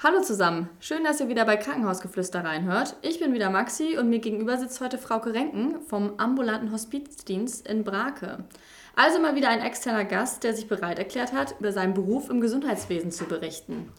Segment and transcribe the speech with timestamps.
[0.00, 2.94] Hallo zusammen, schön, dass ihr wieder bei Krankenhausgeflüster reinhört.
[3.02, 7.82] Ich bin wieder Maxi und mir gegenüber sitzt heute Frauke Renken vom ambulanten Hospizdienst in
[7.82, 8.44] Brake.
[8.94, 12.40] Also mal wieder ein externer Gast, der sich bereit erklärt hat, über seinen Beruf im
[12.40, 13.92] Gesundheitswesen zu berichten.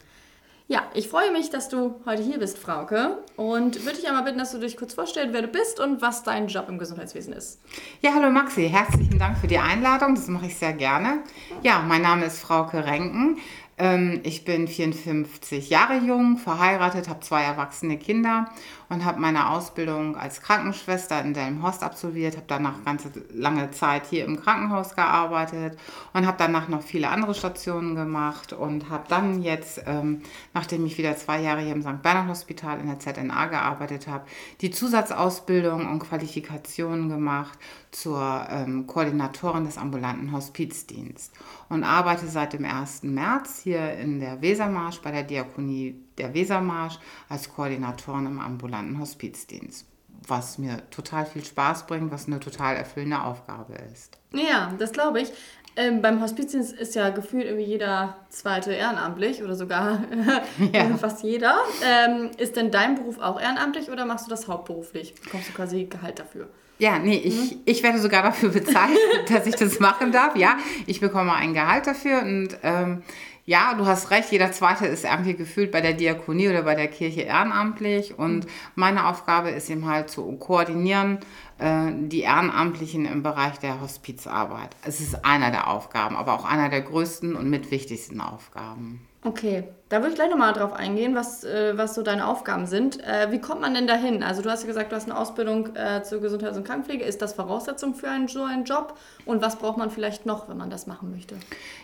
[0.70, 3.18] Ja, ich freue mich, dass du heute hier bist, Frauke.
[3.36, 6.22] Und würde dich einmal bitten, dass du dich kurz vorstellst, wer du bist und was
[6.22, 7.60] dein Job im Gesundheitswesen ist.
[8.02, 10.14] Ja, hallo Maxi, herzlichen Dank für die Einladung.
[10.14, 11.24] Das mache ich sehr gerne.
[11.64, 13.40] Ja, mein Name ist Frauke Renken.
[13.80, 18.50] Ähm, ich bin 54 Jahre jung, verheiratet, habe zwei erwachsene Kinder
[18.90, 24.26] und habe meine Ausbildung als Krankenschwester in Delmenhorst absolviert, habe danach ganz lange Zeit hier
[24.26, 25.78] im Krankenhaus gearbeitet
[26.14, 30.22] und habe danach noch viele andere Stationen gemacht und habe dann jetzt, ähm,
[30.54, 32.02] nachdem ich wieder zwei Jahre hier im St.
[32.02, 34.26] Bernhard Hospital in der ZNA gearbeitet habe,
[34.62, 37.58] die Zusatzausbildung und Qualifikationen gemacht
[37.92, 41.32] zur ähm, Koordinatorin des ambulanten Hospizdienstes
[41.70, 43.04] und arbeite seit dem 1.
[43.04, 49.86] März hier in der Wesermarsch bei der Diakonie der Wesermarsch als Koordinatorin im ambulanten Hospizdienst.
[50.28, 54.20] Was mir total viel Spaß bringt, was eine total erfüllende Aufgabe ist.
[54.34, 55.32] Ja, das glaube ich.
[55.76, 60.04] Ähm, beim Hospizdienst ist ja gefühlt irgendwie jeder zweite ehrenamtlich oder sogar
[60.74, 60.98] ja.
[60.98, 61.56] fast jeder.
[61.84, 65.16] Ähm, ist denn dein Beruf auch ehrenamtlich oder machst du das hauptberuflich?
[65.24, 66.50] Bekommst du quasi Gehalt dafür?
[66.80, 67.62] Ja, nee, ich, mhm.
[67.66, 68.98] ich werde sogar dafür bezahlt,
[69.30, 70.36] dass ich das machen darf.
[70.36, 73.04] Ja, ich bekomme ein Gehalt dafür und ähm,
[73.50, 76.88] ja, du hast recht, jeder Zweite ist irgendwie gefühlt bei der Diakonie oder bei der
[76.88, 78.20] Kirche ehrenamtlich.
[78.20, 81.18] Und meine Aufgabe ist eben halt zu koordinieren,
[81.58, 84.76] äh, die Ehrenamtlichen im Bereich der Hospizarbeit.
[84.86, 89.02] Es ist einer der Aufgaben, aber auch einer der größten und mitwichtigsten Aufgaben.
[89.24, 93.04] Okay, da würde ich gleich nochmal drauf eingehen, was, äh, was so deine Aufgaben sind.
[93.04, 94.22] Äh, wie kommt man denn dahin?
[94.22, 97.04] Also du hast ja gesagt, du hast eine Ausbildung äh, zur Gesundheits- und Krankenpflege.
[97.04, 98.96] Ist das Voraussetzung für einen, so einen Job?
[99.26, 101.36] Und was braucht man vielleicht noch, wenn man das machen möchte?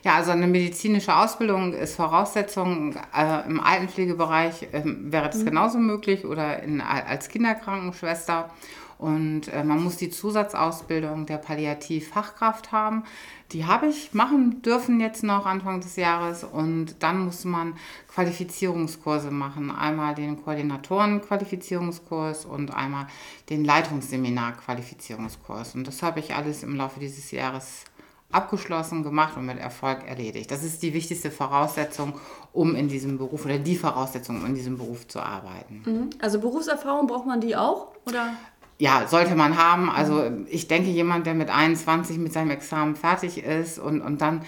[0.04, 2.96] Ja, also eine medizinische Ausbildung ist Voraussetzung.
[3.16, 5.46] Äh, Im Altenpflegebereich ähm, wäre das mhm.
[5.46, 8.52] genauso möglich oder in, als Kinderkrankenschwester.
[8.98, 13.04] Und äh, man muss die Zusatzausbildung der Palliativfachkraft haben.
[13.52, 16.44] Die habe ich machen dürfen jetzt noch Anfang des Jahres.
[16.44, 17.76] Und dann muss man
[18.14, 19.72] Qualifizierungskurse machen.
[19.72, 23.08] Einmal den Koordinatoren-Qualifizierungskurs und einmal
[23.50, 25.76] den Leitungsseminar-Qualifizierungskurs.
[25.76, 27.86] Und das habe ich alles im Laufe dieses Jahres
[28.32, 30.52] abgeschlossen, gemacht und mit Erfolg erledigt.
[30.52, 32.14] Das ist die wichtigste Voraussetzung,
[32.54, 35.84] um in diesem Beruf oder die Voraussetzung, um in diesem Beruf zu arbeiten.
[35.86, 36.10] Mhm.
[36.20, 37.94] Also Berufserfahrung braucht man die auch?
[38.06, 38.34] Oder?
[38.78, 39.90] Ja, sollte man haben.
[39.90, 44.42] Also ich denke, jemand, der mit 21 mit seinem Examen fertig ist und, und dann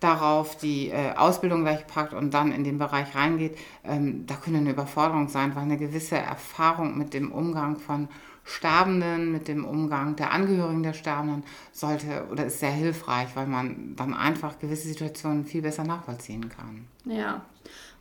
[0.00, 4.60] darauf die äh, Ausbildung gleich packt und dann in den Bereich reingeht, ähm, da könnte
[4.60, 8.08] eine Überforderung sein, weil eine gewisse Erfahrung mit dem Umgang von
[8.44, 13.94] Sterbenden, mit dem Umgang der Angehörigen der Sterbenden sollte oder ist sehr hilfreich, weil man
[13.96, 16.86] dann einfach gewisse Situationen viel besser nachvollziehen kann.
[17.06, 17.40] Ja,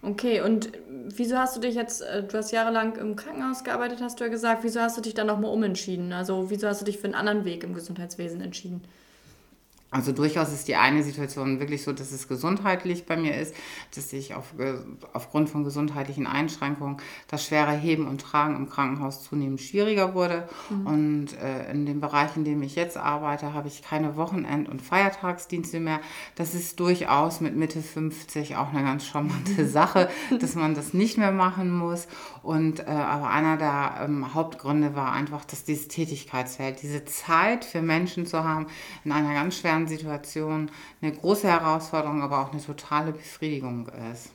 [0.06, 0.69] Okay, und
[1.16, 4.30] wieso hast du dich jetzt, äh, du hast jahrelang im Krankenhaus gearbeitet, hast du ja
[4.30, 6.12] gesagt, wieso hast du dich dann nochmal umentschieden?
[6.12, 8.81] Also wieso hast du dich für einen anderen Weg im Gesundheitswesen entschieden?
[9.94, 13.56] Also durchaus ist die eine Situation wirklich so, dass es gesundheitlich bei mir ist,
[13.96, 14.54] dass ich auf,
[15.14, 20.50] aufgrund von gesundheitlichen Einschränkungen das schwere Heben und Tragen im Krankenhaus zunehmend schwieriger wurde.
[20.70, 20.88] Mhm.
[20.88, 24.81] Und äh, in dem Bereich, in dem ich jetzt arbeite, habe ich keine Wochenend- und
[24.81, 26.00] Feiertagsdienste mehr.
[26.36, 31.18] Das ist durchaus mit Mitte 50 auch eine ganz charmante Sache, dass man das nicht
[31.20, 32.08] mehr machen muss.
[32.44, 37.81] Und äh, aber einer der ähm, Hauptgründe war einfach, dass dieses Tätigkeitsfeld, diese Zeit für
[37.81, 38.68] Menschen zu haben
[39.06, 40.70] in einer ganz schweren Situation
[41.02, 44.31] eine große Herausforderung, aber auch eine totale Befriedigung ist.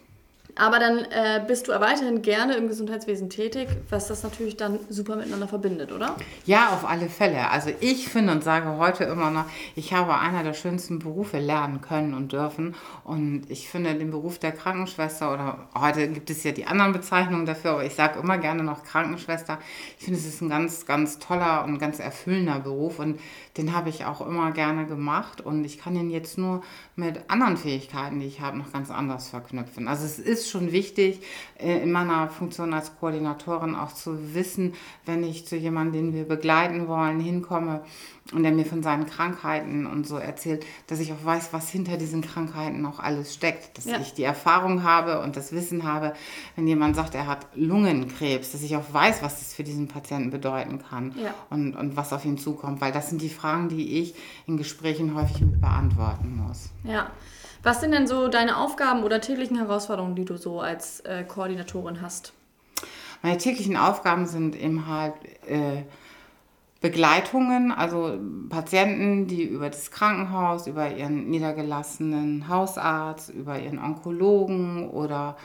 [0.59, 5.15] Aber dann äh, bist du weiterhin gerne im Gesundheitswesen tätig, was das natürlich dann super
[5.15, 6.17] miteinander verbindet, oder?
[6.47, 7.51] Ja, auf alle Fälle.
[7.51, 9.45] Also ich finde und sage heute immer noch,
[9.77, 12.75] ich habe einer der schönsten Berufe lernen können und dürfen.
[13.05, 17.47] Und ich finde den Beruf der Krankenschwester oder heute gibt es ja die anderen Bezeichnungen
[17.47, 19.59] dafür, aber ich sage immer gerne noch Krankenschwester.
[19.99, 23.21] Ich finde, es ist ein ganz, ganz toller und ganz erfüllender Beruf und
[23.57, 26.63] den habe ich auch immer gerne gemacht und ich kann ihn jetzt nur
[26.97, 29.87] mit anderen Fähigkeiten, die ich habe, noch ganz anders verknüpfen.
[29.87, 31.21] Also es ist schon wichtig,
[31.59, 34.75] äh, in meiner Funktion als Koordinatorin auch zu wissen,
[35.07, 37.83] wenn ich zu jemandem, den wir begleiten wollen, hinkomme
[38.33, 41.97] und der mir von seinen Krankheiten und so erzählt, dass ich auch weiß, was hinter
[41.97, 43.79] diesen Krankheiten noch alles steckt.
[43.79, 43.99] Dass ja.
[44.01, 46.13] ich die Erfahrung habe und das Wissen habe,
[46.55, 50.31] wenn jemand sagt, er hat Lungenkrebs, dass ich auch weiß, was das für diesen Patienten
[50.31, 51.35] bedeuten kann ja.
[51.49, 52.81] und, und was auf ihn zukommt.
[52.81, 54.15] Weil das sind die Fragen, die ich
[54.47, 56.71] in Gesprächen häufig mit beantworten muss.
[56.85, 57.11] Ja.
[57.63, 62.01] Was sind denn so deine Aufgaben oder täglichen Herausforderungen, die du so als äh, Koordinatorin
[62.01, 62.33] hast?
[63.23, 65.15] Meine täglichen Aufgaben sind eben halt
[65.47, 65.83] äh,
[66.81, 68.17] Begleitungen, also
[68.49, 75.37] Patienten, die über das Krankenhaus, über ihren niedergelassenen Hausarzt, über ihren Onkologen oder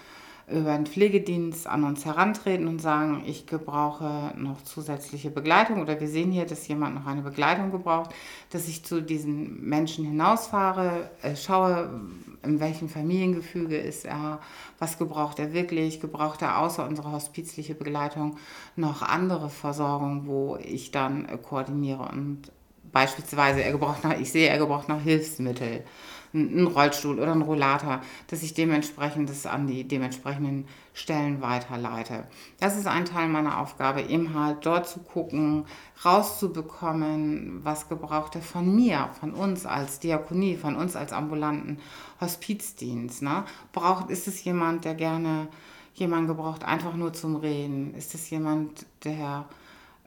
[0.48, 6.07] über den Pflegedienst an uns herantreten und sagen, ich gebrauche noch zusätzliche Begleitung oder wir
[6.07, 8.12] sehen hier, dass jemand noch eine Begleitung gebraucht,
[8.50, 12.01] dass ich zu diesen Menschen hinausfahre, äh, schaue,
[12.44, 14.40] in welchem Familiengefüge ist er,
[14.80, 18.36] was gebraucht er wirklich, gebraucht er außer unserer hospizliche Begleitung
[18.75, 22.51] noch andere Versorgung, wo ich dann koordiniere und
[22.92, 25.84] beispielsweise er gebraucht noch, ich sehe, er gebraucht noch Hilfsmittel
[26.33, 32.25] einen Rollstuhl oder einen Rollator, dass ich dementsprechend das an die dementsprechenden Stellen weiterleite.
[32.59, 35.65] Das ist ein Teil meiner Aufgabe, eben halt dort zu gucken,
[36.03, 41.80] rauszubekommen, was gebraucht er von mir, von uns als Diakonie, von uns als ambulanten
[42.19, 43.21] Hospizdienst.
[43.21, 43.44] Ne?
[43.71, 45.47] Braucht, ist es jemand, der gerne
[45.94, 47.94] jemanden gebraucht, einfach nur zum Reden?
[47.95, 49.45] Ist es jemand, der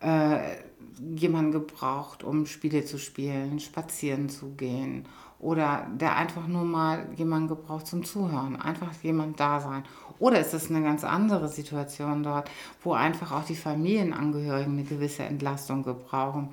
[0.01, 0.57] äh,
[1.01, 5.07] jemanden gebraucht, um Spiele zu spielen, spazieren zu gehen?
[5.39, 9.85] Oder der einfach nur mal jemanden gebraucht zum Zuhören, einfach jemand da sein.
[10.19, 12.51] Oder ist es eine ganz andere Situation dort,
[12.83, 16.49] wo einfach auch die Familienangehörigen eine gewisse Entlastung gebrauchen,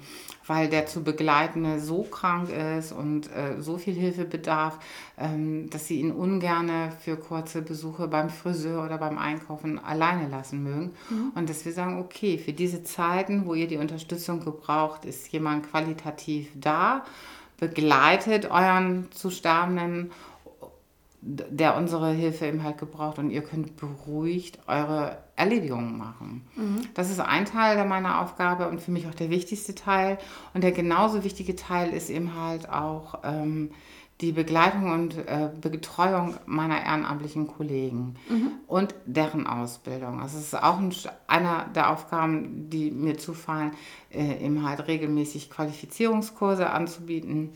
[0.46, 4.80] weil der zu Begleitende so krank ist und äh, so viel Hilfe bedarf,
[5.18, 10.62] ähm, dass sie ihn ungerne für kurze Besuche beim Friseur oder beim Einkaufen alleine lassen
[10.62, 10.92] mögen.
[11.10, 11.32] Mhm.
[11.36, 15.70] Und dass wir sagen, okay, für diese Zeiten, wo ihr die Unterstützung gebraucht, ist jemand
[15.70, 17.06] qualitativ da
[17.68, 20.12] begleitet euren zu Sterbenden,
[21.22, 26.46] der unsere Hilfe eben halt gebraucht und ihr könnt beruhigt eure Erledigungen machen.
[26.56, 26.82] Mhm.
[26.94, 30.18] Das ist ein Teil meiner Aufgabe und für mich auch der wichtigste Teil.
[30.54, 33.72] Und der genauso wichtige Teil ist eben halt auch ähm,
[34.22, 38.52] die Begleitung und äh, Betreuung meiner ehrenamtlichen Kollegen mhm.
[38.68, 40.22] und deren Ausbildung.
[40.22, 40.94] Also es ist auch ein,
[41.28, 43.72] einer der Aufgaben, die mir zufallen,
[44.12, 47.50] äh, eben halt regelmäßig Qualifizierungskurse anzubieten,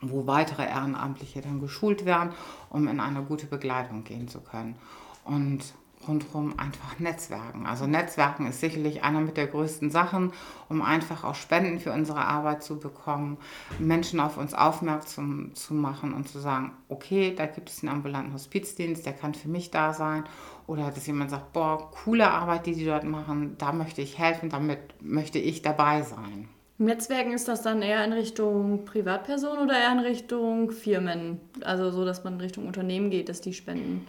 [0.00, 2.30] wo weitere Ehrenamtliche dann geschult werden,
[2.70, 4.76] um in eine gute Begleitung gehen zu können.
[5.24, 5.74] Und
[6.08, 7.66] rundherum einfach Netzwerken.
[7.66, 10.32] Also Netzwerken ist sicherlich einer mit der größten Sachen,
[10.68, 13.38] um einfach auch Spenden für unsere Arbeit zu bekommen,
[13.78, 18.32] Menschen auf uns aufmerksam zu machen und zu sagen, okay, da gibt es einen ambulanten
[18.32, 20.24] Hospizdienst, der kann für mich da sein.
[20.66, 24.48] Oder dass jemand sagt, boah, coole Arbeit, die die dort machen, da möchte ich helfen,
[24.48, 26.48] damit möchte ich dabei sein.
[26.78, 31.40] Netzwerken ist das dann eher in Richtung Privatperson oder eher in Richtung Firmen?
[31.62, 34.06] Also so, dass man in Richtung Unternehmen geht, dass die spenden?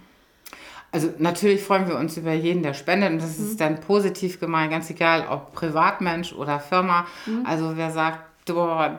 [0.91, 3.45] Also natürlich freuen wir uns über jeden, der spendet und das mhm.
[3.45, 7.07] ist dann positiv gemeint, ganz egal, ob Privatmensch oder Firma.
[7.25, 7.45] Mhm.
[7.45, 8.19] Also wer sagt,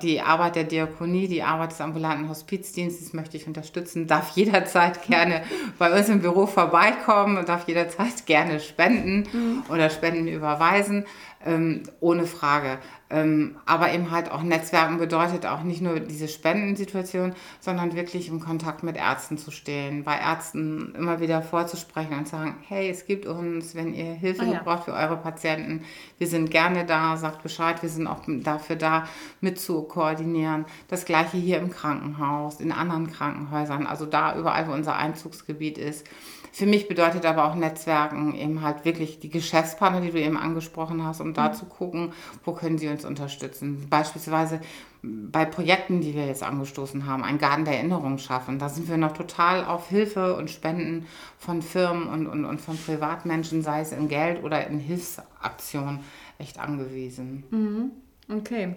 [0.02, 5.42] die Arbeit der Diakonie, die Arbeit des ambulanten Hospizdienstes möchte ich unterstützen, darf jederzeit gerne
[5.78, 9.62] bei uns im Büro vorbeikommen und darf jederzeit gerne spenden mhm.
[9.68, 11.04] oder Spenden überweisen,
[11.44, 12.79] ähm, ohne Frage.
[13.11, 18.41] Ähm, aber eben halt auch Netzwerken bedeutet auch nicht nur diese Spendensituation, sondern wirklich im
[18.41, 23.26] Kontakt mit Ärzten zu stehen, bei Ärzten immer wieder vorzusprechen und sagen, hey, es gibt
[23.26, 24.62] uns, wenn ihr Hilfe ah, ja.
[24.62, 25.85] braucht für eure Patienten,
[26.19, 29.06] wir sind gerne da, sagt Bescheid, wir sind auch dafür da,
[29.41, 30.64] mit zu koordinieren.
[30.88, 36.06] Das gleiche hier im Krankenhaus, in anderen Krankenhäusern, also da überall, wo unser Einzugsgebiet ist.
[36.54, 41.04] Für mich bedeutet aber auch Netzwerken eben halt wirklich die Geschäftspartner, die du eben angesprochen
[41.04, 41.54] hast, um da mhm.
[41.54, 42.12] zu gucken,
[42.44, 43.88] wo können sie uns unterstützen.
[43.90, 44.60] Beispielsweise
[45.02, 48.60] bei Projekten, die wir jetzt angestoßen haben, einen Garten der Erinnerung schaffen.
[48.60, 51.06] Da sind wir noch total auf Hilfe und Spenden
[51.38, 56.05] von Firmen und, und, und von Privatmenschen, sei es in Geld oder in Hilfsaktionen,
[56.38, 57.43] echt angewiesen.
[57.50, 57.90] Mhm.
[58.32, 58.76] Okay.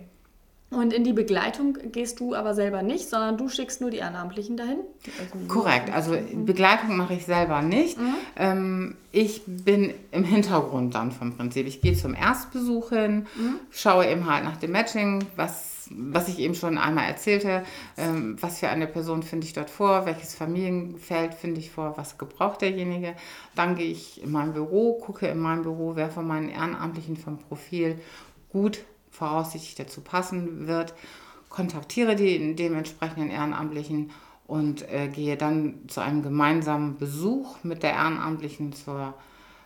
[0.69, 4.57] Und in die Begleitung gehst du aber selber nicht, sondern du schickst nur die Ehrenamtlichen
[4.57, 4.79] dahin?
[5.17, 7.97] Also Korrekt, also Begleitung mache ich selber nicht.
[7.97, 8.15] Mhm.
[8.35, 11.67] Ähm, ich bin im Hintergrund dann vom Prinzip.
[11.67, 13.61] Ich gehe zum Erstbesuch hin, mhm.
[13.71, 17.63] schaue eben halt nach dem Matching, was, was ich eben schon einmal erzählte,
[17.95, 22.17] ähm, was für eine Person finde ich dort vor, welches Familienfeld finde ich vor, was
[22.17, 23.15] gebraucht derjenige.
[23.55, 27.39] Dann gehe ich in mein Büro, gucke in meinem Büro, wer von meinen Ehrenamtlichen vom
[27.39, 27.97] Profil
[28.49, 28.79] gut
[29.17, 30.93] voraussichtlich dazu passen wird,
[31.49, 34.11] kontaktiere die dementsprechenden Ehrenamtlichen
[34.45, 39.13] und äh, gehe dann zu einem gemeinsamen Besuch mit der Ehrenamtlichen zur,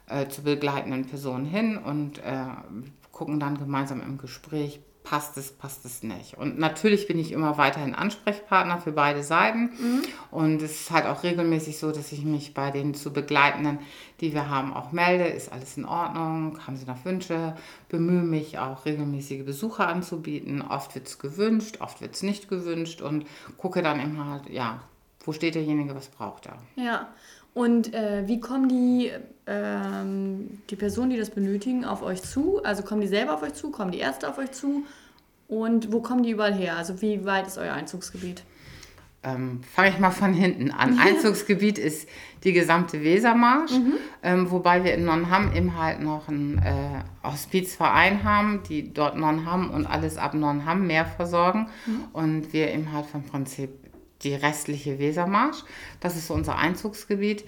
[0.07, 2.45] äh, zur begleitenden Person hin und äh,
[3.11, 6.37] gucken dann gemeinsam im Gespräch, passt es, passt es nicht.
[6.37, 9.71] Und natürlich bin ich immer weiterhin Ansprechpartner für beide Seiten.
[9.79, 10.01] Mhm.
[10.29, 13.79] Und es ist halt auch regelmäßig so, dass ich mich bei den zu Begleitenden,
[14.19, 15.25] die wir haben, auch melde.
[15.25, 16.59] Ist alles in Ordnung?
[16.65, 17.55] Haben sie noch Wünsche?
[17.89, 20.61] Bemühe mich auch regelmäßige Besuche anzubieten.
[20.61, 23.25] Oft wird es gewünscht, oft wird es nicht gewünscht und
[23.57, 24.81] gucke dann immer halt, ja,
[25.25, 26.57] wo steht derjenige, was braucht er.
[26.75, 27.07] Ja.
[27.53, 29.11] Und äh, wie kommen die,
[29.51, 32.63] ähm, die Personen, die das benötigen, auf euch zu?
[32.63, 33.71] Also kommen die selber auf euch zu?
[33.71, 34.83] Kommen die Ärzte auf euch zu?
[35.47, 36.77] Und wo kommen die überall her?
[36.77, 38.43] Also wie weit ist euer Einzugsgebiet?
[39.23, 40.99] ähm, fange ich mal von hinten an.
[41.03, 42.09] Einzugsgebiet ist
[42.43, 43.93] die gesamte Wesermarsch, mhm.
[44.23, 49.69] ähm, wobei wir in Nonnham eben halt noch einen äh, Hospizverein haben, die dort Nonnham
[49.69, 52.03] und alles ab Nonnham mehr versorgen mhm.
[52.13, 53.69] und wir eben halt vom Prinzip
[54.23, 55.63] die restliche Wesermarsch.
[55.99, 57.43] Das ist so unser Einzugsgebiet.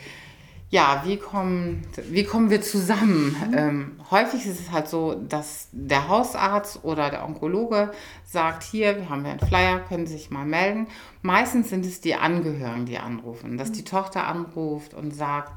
[0.74, 3.36] Ja, wie kommen, wie kommen wir zusammen?
[3.48, 3.54] Mhm.
[3.56, 7.92] Ähm, häufig ist es halt so, dass der Hausarzt oder der Onkologe
[8.26, 10.88] sagt, hier, wir haben ja einen Flyer, können Sie sich mal melden.
[11.22, 13.74] Meistens sind es die Angehörigen, die anrufen, dass mhm.
[13.74, 15.52] die Tochter anruft und sagt,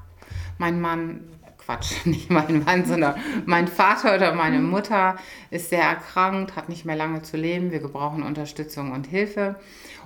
[0.58, 1.22] mein Mann,
[1.64, 3.14] Quatsch, nicht mein Mann, sondern
[3.46, 4.68] mein Vater oder meine mhm.
[4.68, 5.16] Mutter
[5.50, 9.56] ist sehr erkrankt, hat nicht mehr lange zu leben, wir gebrauchen Unterstützung und Hilfe.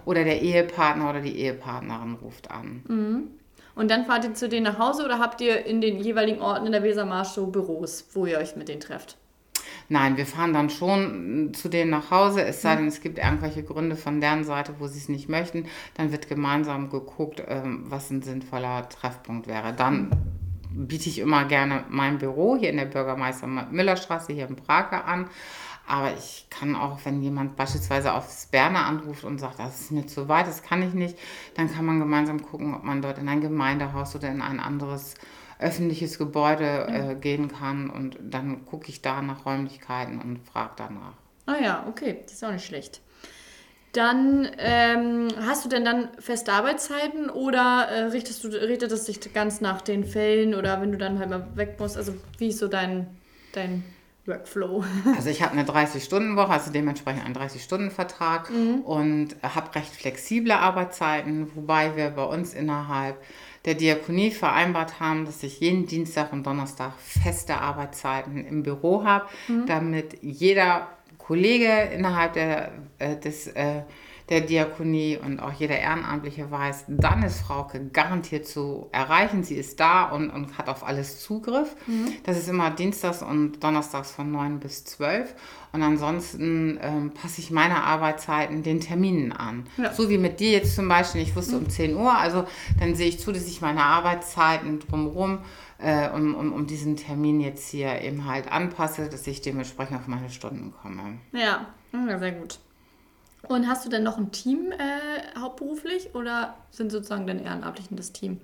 [0.04, 2.84] Oder der Ehepartner oder die Ehepartnerin ruft an.
[2.86, 3.39] Mhm.
[3.80, 6.66] Und dann fahrt ihr zu denen nach Hause oder habt ihr in den jeweiligen Orten
[6.66, 9.16] in der Wesermarsch so Büros, wo ihr euch mit denen trefft?
[9.88, 13.62] Nein, wir fahren dann schon zu denen nach Hause, es sei denn, es gibt irgendwelche
[13.62, 15.64] Gründe von deren Seite, wo sie es nicht möchten.
[15.94, 19.72] Dann wird gemeinsam geguckt, ähm, was ein sinnvoller Treffpunkt wäre.
[19.72, 20.10] Dann
[20.72, 25.30] biete ich immer gerne mein Büro hier in der Bürgermeister Müllerstraße hier in Brake an.
[25.90, 30.06] Aber ich kann auch, wenn jemand beispielsweise aufs Berner anruft und sagt, das ist mir
[30.06, 31.18] zu weit, das kann ich nicht,
[31.56, 35.16] dann kann man gemeinsam gucken, ob man dort in ein Gemeindehaus oder in ein anderes
[35.59, 37.90] öffentliches Gebäude äh, gehen kann.
[37.90, 41.14] Und dann gucke ich da nach Räumlichkeiten und frage danach.
[41.47, 43.00] Ah ja, okay, das ist auch nicht schlecht.
[43.90, 49.32] Dann ähm, hast du denn dann feste Arbeitszeiten oder äh, richtest du, richtet es sich
[49.32, 51.97] ganz nach den Fällen oder wenn du dann halt mal weg musst?
[51.97, 53.09] Also wie ist so dein,
[53.50, 53.82] dein
[54.30, 54.84] Workflow.
[55.16, 58.80] Also ich habe eine 30-Stunden-Woche, also dementsprechend einen 30-Stunden-Vertrag mhm.
[58.80, 63.16] und habe recht flexible Arbeitszeiten, wobei wir bei uns innerhalb
[63.64, 69.26] der Diakonie vereinbart haben, dass ich jeden Dienstag und Donnerstag feste Arbeitszeiten im Büro habe,
[69.49, 69.66] mhm.
[69.66, 73.82] damit jeder Kollege innerhalb der, äh, des äh,
[74.30, 79.42] der Diakonie und auch jeder Ehrenamtliche weiß, dann ist Frauke garantiert zu erreichen.
[79.42, 81.75] Sie ist da und, und hat auf alles Zugriff.
[81.88, 82.12] Mhm.
[82.25, 85.34] Das ist immer Dienstags und Donnerstags von 9 bis 12.
[85.72, 89.66] Und ansonsten ähm, passe ich meine Arbeitszeiten den Terminen an.
[89.76, 89.92] Ja.
[89.92, 91.22] So wie mit dir jetzt zum Beispiel.
[91.22, 91.64] Ich wusste mhm.
[91.64, 92.44] um 10 Uhr, also
[92.78, 95.40] dann sehe ich zu, dass ich meine Arbeitszeiten drumherum
[95.78, 100.06] äh, um, um, um diesen Termin jetzt hier eben halt anpasse, dass ich dementsprechend auf
[100.06, 101.18] meine Stunden komme.
[101.32, 102.60] Ja, ja sehr gut.
[103.49, 108.12] Und hast du denn noch ein Team äh, hauptberuflich oder sind sozusagen deine Ehrenamtlichen das
[108.12, 108.40] Team?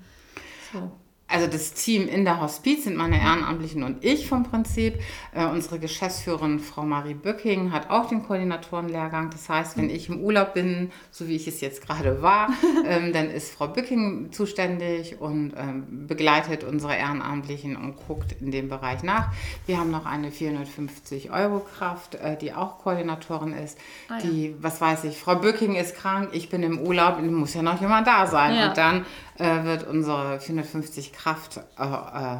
[0.72, 0.90] So
[1.36, 4.94] also das Team in der Hospiz sind meine Ehrenamtlichen und ich vom Prinzip.
[5.34, 9.28] Äh, unsere Geschäftsführerin Frau Marie Böcking hat auch den Koordinatorenlehrgang.
[9.28, 12.48] Das heißt, wenn ich im Urlaub bin, so wie ich es jetzt gerade war,
[12.86, 18.70] ähm, dann ist Frau Böcking zuständig und ähm, begleitet unsere Ehrenamtlichen und guckt in dem
[18.70, 19.30] Bereich nach.
[19.66, 23.76] Wir haben noch eine 450 Euro Kraft, äh, die auch Koordinatorin ist.
[24.08, 24.20] Ah, ja.
[24.22, 27.78] Die, was weiß ich, Frau Böcking ist krank, ich bin im Urlaub, muss ja noch
[27.78, 28.54] jemand da sein.
[28.54, 28.68] Ja.
[28.68, 29.04] Und dann
[29.38, 32.38] äh, wird unsere 450 Kraft äh, äh,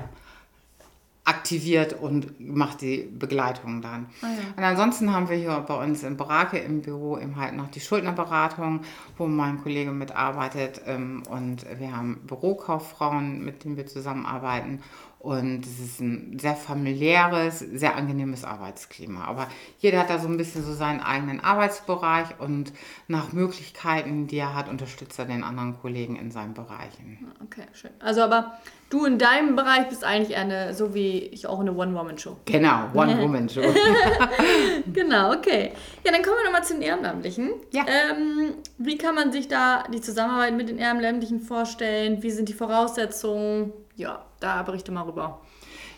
[1.26, 4.06] aktiviert und macht die Begleitung dann.
[4.22, 4.56] Ah, ja.
[4.56, 7.80] Und ansonsten haben wir hier bei uns in Brake im Büro eben halt noch die
[7.80, 8.82] Schuldnerberatung,
[9.18, 14.82] wo mein Kollege mitarbeitet ähm, und wir haben Bürokauffrauen, mit denen wir zusammenarbeiten
[15.26, 19.24] und es ist ein sehr familiäres, sehr angenehmes Arbeitsklima.
[19.24, 19.48] Aber
[19.80, 22.72] jeder hat da so ein bisschen so seinen eigenen Arbeitsbereich und
[23.08, 27.26] nach Möglichkeiten, die er hat, unterstützt er den anderen Kollegen in seinen Bereichen.
[27.42, 27.90] Okay, schön.
[27.98, 28.52] Also aber
[28.90, 32.36] du in deinem Bereich bist eigentlich eine, so wie ich auch eine One-Woman-Show.
[32.44, 33.62] Genau, One-Woman-Show.
[34.92, 35.72] genau, okay.
[36.04, 37.52] Ja, dann kommen wir nochmal zu den Ehrenamtlichen.
[37.72, 37.84] Ja.
[37.86, 42.22] Ähm, wie kann man sich da die Zusammenarbeit mit den Ehrenamtlichen vorstellen?
[42.22, 43.72] Wie sind die Voraussetzungen?
[43.96, 45.40] Ja, da berichte mal rüber.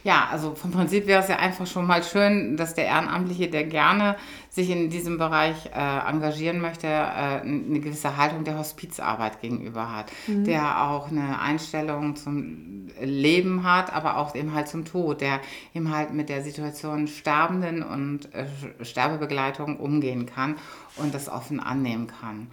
[0.04, 3.64] Ja, also vom Prinzip wäre es ja einfach schon mal schön, dass der Ehrenamtliche, der
[3.64, 4.16] gerne
[4.48, 10.10] sich in diesem Bereich äh, engagieren möchte, äh, eine gewisse Haltung der Hospizarbeit gegenüber hat,
[10.26, 10.44] mhm.
[10.44, 15.40] der auch eine Einstellung zum Leben hat, aber auch eben halt zum Tod, der
[15.74, 18.46] eben halt mit der Situation Sterbenden und äh,
[18.82, 20.56] Sterbebegleitung umgehen kann
[20.96, 22.48] und das offen annehmen kann.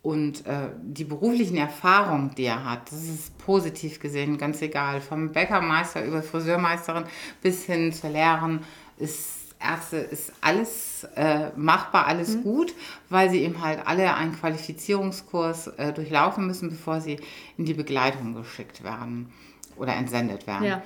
[0.00, 5.00] Und äh, die beruflichen Erfahrungen, die er hat, das ist positiv gesehen, ganz egal.
[5.00, 7.04] Vom Bäckermeister über Friseurmeisterin
[7.42, 8.60] bis hin zur Lehrerin
[8.96, 12.42] ist Ärzte ist alles äh, machbar, alles mhm.
[12.42, 12.74] gut,
[13.08, 17.18] weil sie eben halt alle einen Qualifizierungskurs äh, durchlaufen müssen, bevor sie
[17.56, 19.32] in die Begleitung geschickt werden
[19.76, 20.64] oder entsendet werden.
[20.64, 20.82] Ja.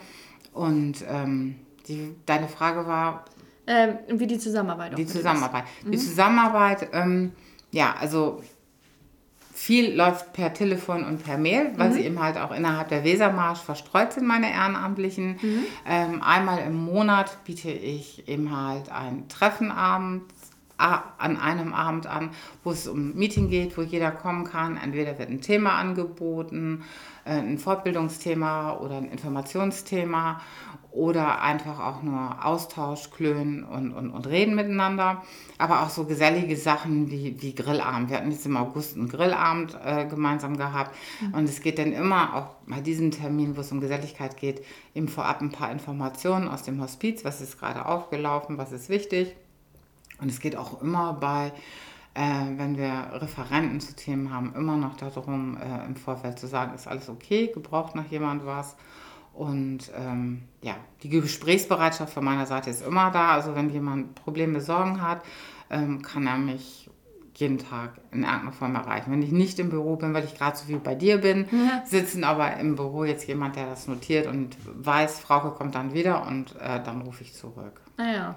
[0.53, 1.57] Und ähm,
[1.89, 3.25] die, deine Frage war.
[3.67, 4.97] Ähm, wie die Zusammenarbeit.
[4.97, 5.65] Die Zusammenarbeit.
[5.85, 5.93] Mhm.
[5.93, 7.33] Die Zusammenarbeit, ähm,
[7.71, 8.43] ja, also
[9.53, 11.95] viel läuft per Telefon und per Mail, weil mhm.
[11.95, 15.39] sie eben halt auch innerhalb der Wesermarsch verstreut sind, meine Ehrenamtlichen.
[15.41, 15.65] Mhm.
[15.87, 20.42] Ähm, einmal im Monat biete ich eben halt ein Treffen abends
[20.77, 22.31] an einem Abend an,
[22.65, 24.77] wo es um ein Meeting geht, wo jeder kommen kann.
[24.77, 26.85] Entweder wird ein Thema angeboten,
[27.25, 30.41] äh, ein Fortbildungsthema oder ein Informationsthema
[30.93, 35.23] oder einfach auch nur Austausch, Klönen und, und, und Reden miteinander.
[35.57, 38.11] Aber auch so gesellige Sachen wie, wie Grillabend.
[38.11, 40.95] Wir hatten jetzt im August einen Grillabend äh, gemeinsam gehabt.
[41.21, 41.35] Mhm.
[41.35, 44.63] Und es geht dann immer, auch bei diesem Termin, wo es um Geselligkeit geht,
[44.95, 47.25] eben vorab ein paar Informationen aus dem Hospiz.
[47.25, 49.35] Was ist gerade aufgelaufen, was ist wichtig.
[50.23, 51.53] Und es geht auch immer bei
[52.15, 56.75] äh, wenn wir Referenten zu Themen haben, immer noch darum, äh, im Vorfeld zu sagen,
[56.75, 58.77] ist alles okay, gebraucht noch jemand was
[59.35, 63.33] und ähm, ja, die Gesprächsbereitschaft von meiner Seite ist immer da.
[63.33, 65.23] Also wenn jemand Probleme, Sorgen hat,
[65.71, 66.91] ähm, kann er mich
[67.35, 69.11] jeden Tag in irgendeiner Form erreichen.
[69.11, 71.83] Wenn ich nicht im Büro bin, weil ich gerade so wie bei dir bin, ja.
[71.87, 76.27] sitzen aber im Büro jetzt jemand, der das notiert und weiß, Frauke kommt dann wieder
[76.27, 77.81] und äh, dann rufe ich zurück.
[77.97, 78.37] Naja.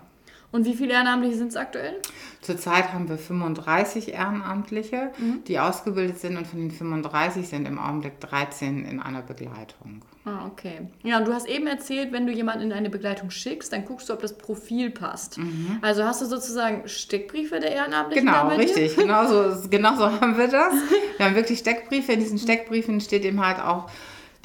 [0.55, 1.95] Und wie viele Ehrenamtliche sind es aktuell?
[2.39, 5.43] Zurzeit haben wir 35 Ehrenamtliche, mhm.
[5.45, 10.01] die ausgebildet sind und von den 35 sind im Augenblick 13 in einer Begleitung.
[10.23, 10.87] Ah, okay.
[11.03, 14.07] Ja, und du hast eben erzählt, wenn du jemanden in eine Begleitung schickst, dann guckst
[14.07, 15.39] du, ob das Profil passt.
[15.39, 15.79] Mhm.
[15.81, 18.25] Also hast du sozusagen Steckbriefe der Ehrenamtlichen?
[18.25, 18.95] Genau, richtig.
[18.95, 20.73] Genau so, genau so haben wir das.
[21.17, 22.13] Wir haben wirklich Steckbriefe.
[22.13, 23.89] In diesen Steckbriefen steht eben halt auch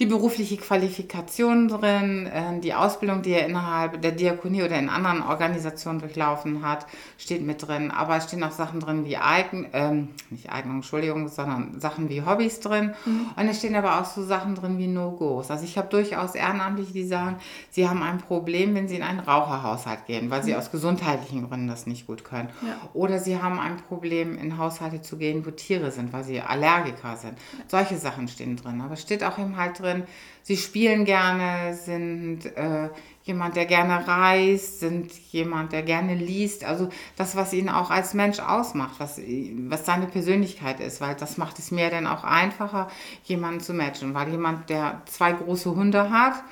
[0.01, 5.23] die berufliche Qualifikation drin, äh, die Ausbildung, die er innerhalb der Diakonie oder in anderen
[5.23, 6.87] Organisationen durchlaufen hat,
[7.19, 7.91] steht mit drin.
[7.91, 12.23] Aber es stehen auch Sachen drin wie Eigen, ähm, nicht Eignung, Entschuldigung, sondern Sachen wie
[12.23, 12.95] Hobbys drin.
[13.05, 13.27] Mhm.
[13.37, 15.51] Und es stehen aber auch so Sachen drin wie No-Gos.
[15.51, 17.37] Also ich habe durchaus Ehrenamtliche, die sagen,
[17.71, 20.59] sie haben ein Problem, wenn sie in einen Raucherhaushalt gehen, weil sie mhm.
[20.59, 22.49] aus gesundheitlichen Gründen das nicht gut können.
[22.63, 22.89] Ja.
[22.95, 27.19] Oder sie haben ein Problem, in Haushalte zu gehen, wo Tiere sind, weil sie Allergiker
[27.19, 27.35] sind.
[27.69, 28.81] Solche Sachen stehen drin.
[28.81, 30.05] Aber es steht auch eben halt drin, drin.
[30.43, 32.89] Sie spielen gerne, sind äh,
[33.23, 36.65] jemand, der gerne reist, sind jemand, der gerne liest.
[36.65, 39.21] Also das, was ihn auch als Mensch ausmacht, was,
[39.69, 42.91] was seine Persönlichkeit ist, weil das macht es mir dann auch einfacher,
[43.25, 44.15] jemanden zu matchen.
[44.15, 46.43] Weil jemand, der zwei große Hunde hat,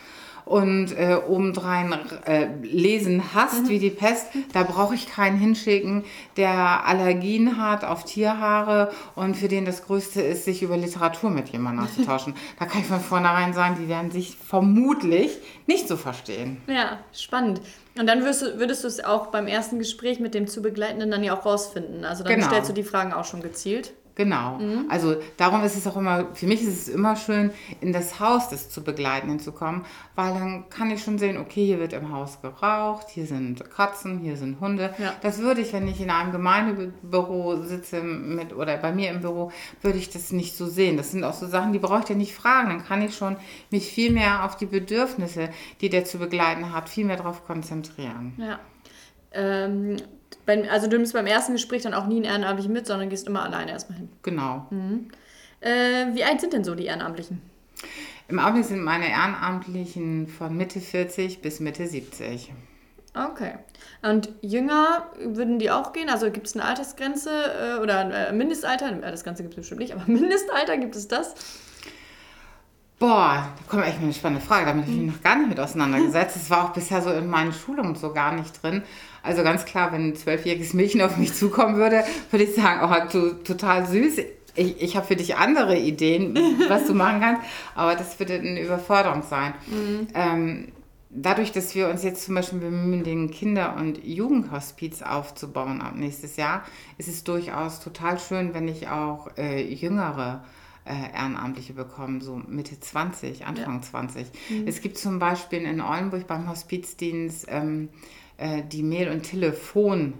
[0.48, 3.68] und äh, obendrein äh, lesen hasst mhm.
[3.68, 6.04] wie die Pest, da brauche ich keinen hinschicken,
[6.38, 11.50] der Allergien hat auf Tierhaare und für den das Größte ist, sich über Literatur mit
[11.50, 12.34] jemandem auszutauschen.
[12.58, 16.56] da kann ich von vornherein sagen, die werden sich vermutlich nicht so verstehen.
[16.66, 17.60] Ja, spannend.
[17.98, 21.10] Und dann würdest du, würdest du es auch beim ersten Gespräch mit dem zu Begleitenden
[21.10, 22.06] dann ja auch rausfinden.
[22.06, 22.46] Also dann genau.
[22.46, 23.92] stellst du die Fragen auch schon gezielt.
[24.18, 24.58] Genau.
[24.58, 24.86] Mhm.
[24.88, 28.48] Also darum ist es auch immer, für mich ist es immer schön, in das Haus
[28.48, 29.84] des zu Begleitenden zu kommen,
[30.16, 34.18] weil dann kann ich schon sehen, okay, hier wird im Haus geraucht, hier sind Katzen,
[34.18, 34.92] hier sind Hunde.
[34.98, 35.14] Ja.
[35.22, 39.52] Das würde ich, wenn ich in einem Gemeindebüro sitze mit oder bei mir im Büro,
[39.82, 40.96] würde ich das nicht so sehen.
[40.96, 42.70] Das sind auch so Sachen, die brauche ich ja nicht fragen.
[42.70, 43.36] Dann kann ich schon
[43.70, 45.50] mich viel mehr auf die Bedürfnisse,
[45.80, 48.32] die der zu begleiten hat, viel mehr darauf konzentrieren.
[48.36, 48.58] Ja.
[49.30, 49.96] Ähm,
[50.46, 53.26] bei, also du nimmst beim ersten Gespräch dann auch nie einen Ehrenamtlichen mit, sondern gehst
[53.26, 54.08] immer alleine erstmal hin.
[54.22, 54.66] Genau.
[54.70, 55.08] Mhm.
[55.60, 57.40] Äh, wie alt sind denn so die Ehrenamtlichen?
[58.28, 62.52] Im Augenblick sind meine Ehrenamtlichen von Mitte 40 bis Mitte 70.
[63.14, 63.54] Okay.
[64.02, 66.08] Und jünger würden die auch gehen?
[66.08, 68.92] Also gibt es eine Altersgrenze äh, oder ein äh, Mindestalter?
[68.92, 71.34] Das Ganze gibt es bestimmt nicht, aber Mindestalter gibt es das?
[72.98, 74.66] Boah, da kommt echt eine spannende Frage.
[74.66, 76.34] Damit habe ich mich noch gar nicht mit auseinandergesetzt.
[76.34, 78.82] Das war auch bisher so in meinen Schulungen so gar nicht drin.
[79.22, 83.08] Also ganz klar, wenn ein zwölfjähriges Mädchen auf mich zukommen würde, würde ich sagen, oh,
[83.12, 84.18] du, total süß.
[84.56, 86.36] Ich, ich habe für dich andere Ideen,
[86.68, 87.42] was du machen kannst,
[87.76, 89.54] aber das würde eine Überforderung sein.
[89.68, 90.72] Mhm.
[91.10, 96.36] Dadurch, dass wir uns jetzt zum Beispiel bemühen, den Kinder- und Jugendhospiz aufzubauen ab nächstes
[96.36, 96.64] Jahr,
[96.98, 102.78] ist es durchaus total schön, wenn ich auch äh, jüngere äh, Ehrenamtliche bekommen, so Mitte
[102.78, 103.82] 20, Anfang ja.
[103.82, 104.26] 20.
[104.48, 104.66] Mhm.
[104.66, 107.88] Es gibt zum Beispiel in Oldenburg beim Hospizdienst ähm,
[108.36, 110.14] äh, die Mail- und Telefon-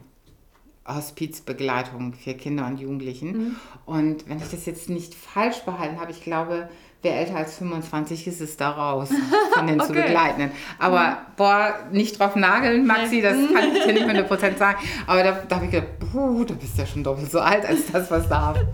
[0.89, 3.37] Hospizbegleitung für Kinder und Jugendlichen.
[3.37, 3.57] Mhm.
[3.85, 6.69] Und wenn ich das jetzt nicht falsch behalten habe, ich glaube,
[7.03, 9.11] wer älter als 25 ist, ist da raus
[9.53, 9.87] von den okay.
[9.87, 10.51] zu begleitenden.
[10.79, 11.17] Aber mhm.
[11.37, 14.79] boah, nicht drauf nageln, Maxi, das kann ich dir nicht mit 100% sagen.
[15.07, 17.93] Aber da, da habe ich gedacht, puh, du bist ja schon doppelt so alt als
[17.93, 18.55] das, was da.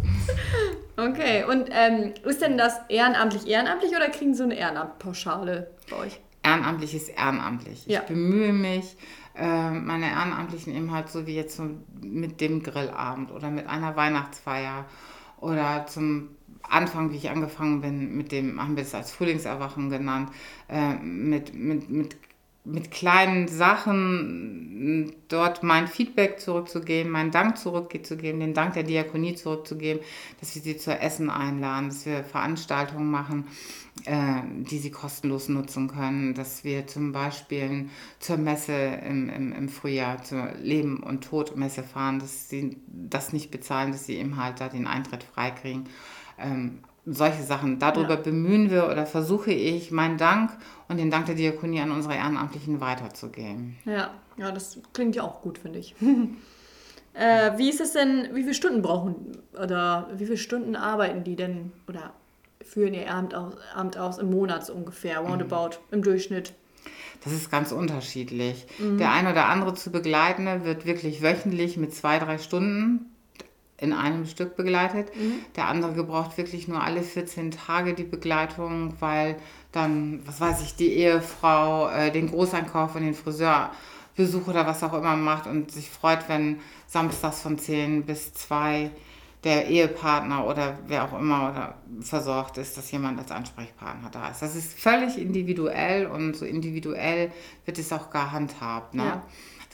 [0.97, 6.21] Okay, und ähm, ist denn das ehrenamtlich ehrenamtlich oder kriegen Sie eine Ehrenamtpauschale bei euch?
[6.43, 7.87] Ehrenamtlich ist ehrenamtlich.
[7.87, 8.01] Ja.
[8.01, 8.97] Ich bemühe mich,
[9.35, 11.69] äh, meine Ehrenamtlichen eben halt so wie jetzt so
[12.01, 14.85] mit dem Grillabend oder mit einer Weihnachtsfeier
[15.41, 20.31] oder zum Anfang, wie ich angefangen bin, mit dem, haben wir das als Frühlingserwachen genannt,
[20.69, 22.17] äh, mit, mit, mit
[22.65, 30.03] mit kleinen Sachen dort mein Feedback zurückzugeben, meinen Dank zurückzugeben, den Dank der Diakonie zurückzugeben,
[30.41, 33.47] dass wir sie zu Essen einladen, dass wir Veranstaltungen machen,
[34.07, 39.69] äh, die sie kostenlos nutzen können, dass wir zum Beispiel zur Messe im, im, im
[39.69, 44.61] Frühjahr, zur Leben- und Todmesse fahren, dass sie das nicht bezahlen, dass sie eben halt
[44.61, 45.87] da den Eintritt freikriegen.
[47.07, 47.79] Solche Sachen.
[47.79, 48.21] Darüber ja.
[48.21, 50.51] bemühen wir oder versuche ich, meinen Dank
[50.89, 53.77] und den Dank der Diakonie an unsere Ehrenamtlichen weiterzugeben.
[53.85, 55.95] Ja, ja das klingt ja auch gut, finde ich.
[57.15, 61.37] äh, wie ist es denn, wie viele Stunden brauchen oder wie viele Stunden arbeiten die
[61.37, 62.15] denn oder
[62.63, 65.99] führen ihr Ehrenamt aus, Amt aus im Monat so ungefähr, roundabout, mhm.
[65.99, 66.55] im Durchschnitt?
[67.23, 68.67] Das ist ganz unterschiedlich.
[68.79, 68.99] Mhm.
[68.99, 73.14] Der eine oder andere zu begleitende wird wirklich wöchentlich mit zwei, drei Stunden
[73.79, 75.15] in einem Stück begleitet.
[75.17, 75.41] Mhm.
[75.57, 79.37] Der andere gebraucht wirklich nur alle 14 Tage die Begleitung, weil
[79.73, 84.95] dann, was weiß ich, die Ehefrau äh, den Großeinkauf und den Friseurbesuch oder was auch
[84.95, 88.91] immer macht und sich freut, wenn samstags von 10 bis 2
[89.45, 94.41] der Ehepartner oder wer auch immer oder versorgt ist, dass jemand als Ansprechpartner da ist.
[94.41, 97.31] Das ist völlig individuell und so individuell
[97.67, 98.95] wird es auch gehandhabt.
[98.95, 99.05] Ne?
[99.05, 99.23] Ja.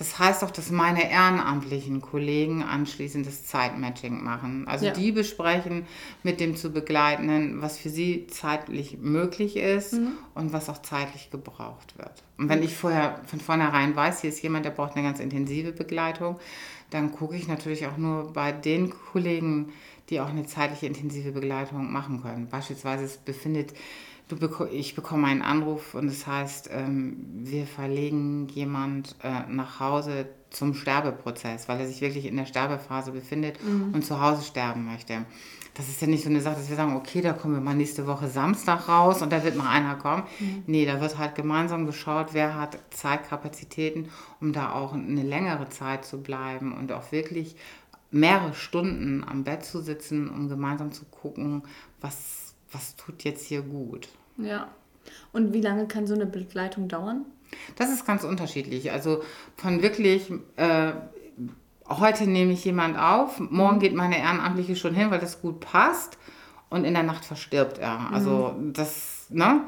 [0.00, 4.66] Das heißt auch, dass meine ehrenamtlichen Kollegen anschließend das Zeitmatching machen.
[4.66, 4.92] Also ja.
[4.94, 5.84] die besprechen
[6.22, 10.12] mit dem zu begleitenden, was für sie zeitlich möglich ist mhm.
[10.34, 12.22] und was auch zeitlich gebraucht wird.
[12.38, 15.72] Und wenn ich vorher von vornherein weiß, hier ist jemand, der braucht eine ganz intensive
[15.72, 16.40] Begleitung,
[16.88, 19.70] dann gucke ich natürlich auch nur bei den Kollegen,
[20.08, 22.48] die auch eine zeitliche intensive Begleitung machen können.
[22.48, 23.74] Beispielsweise es befindet
[24.72, 30.26] ich bekomme einen Anruf und es das heißt, ähm, wir verlegen jemand äh, nach Hause
[30.50, 33.94] zum Sterbeprozess, weil er sich wirklich in der Sterbephase befindet mhm.
[33.94, 35.24] und zu Hause sterben möchte.
[35.74, 37.74] Das ist ja nicht so eine Sache, dass wir sagen, okay, da kommen wir mal
[37.74, 40.24] nächste Woche Samstag raus und da wird mal einer kommen.
[40.40, 40.64] Mhm.
[40.66, 44.08] Nee, da wird halt gemeinsam geschaut, wer hat Zeitkapazitäten,
[44.40, 47.56] um da auch eine längere Zeit zu bleiben und auch wirklich
[48.10, 51.62] mehrere Stunden am Bett zu sitzen, um gemeinsam zu gucken,
[52.00, 54.08] was, was tut jetzt hier gut.
[54.42, 54.68] Ja.
[55.32, 57.24] Und wie lange kann so eine Begleitung dauern?
[57.76, 58.92] Das ist ganz unterschiedlich.
[58.92, 59.22] Also
[59.56, 60.92] von wirklich, äh,
[61.88, 63.80] heute nehme ich jemand auf, morgen mhm.
[63.80, 66.18] geht meine Ehrenamtliche schon hin, weil das gut passt
[66.68, 68.12] und in der Nacht verstirbt er.
[68.12, 68.72] Also mhm.
[68.72, 69.62] das, ne?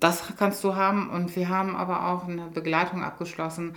[0.00, 3.74] Das kannst du haben und wir haben aber auch eine Begleitung abgeschlossen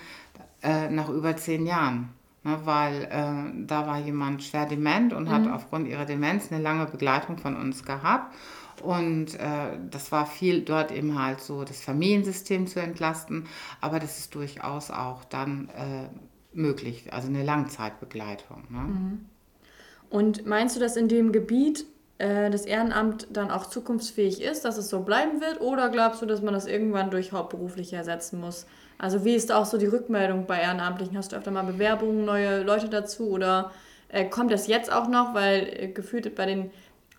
[0.62, 2.10] äh, nach über zehn Jahren.
[2.44, 5.32] Ne, weil äh, da war jemand schwer dement und mhm.
[5.32, 8.34] hat aufgrund ihrer Demenz eine lange Begleitung von uns gehabt.
[8.82, 13.48] Und äh, das war viel dort eben halt so, das Familiensystem zu entlasten,
[13.80, 16.10] aber das ist durchaus auch dann äh,
[16.54, 18.64] möglich, also eine Langzeitbegleitung.
[18.70, 18.80] Ne?
[18.80, 19.26] Mhm.
[20.10, 21.86] Und meinst du, dass in dem Gebiet
[22.18, 25.62] äh, das Ehrenamt dann auch zukunftsfähig ist, dass es so bleiben wird?
[25.62, 28.68] Oder glaubst du, dass man das irgendwann durch hauptberuflich ersetzen muss?
[28.98, 31.18] Also wie ist auch so die Rückmeldung bei Ehrenamtlichen?
[31.18, 33.72] Hast du öfter mal Bewerbungen, neue Leute dazu oder
[34.10, 35.34] äh, kommt das jetzt auch noch?
[35.34, 36.70] Weil äh, gefühlt bei den,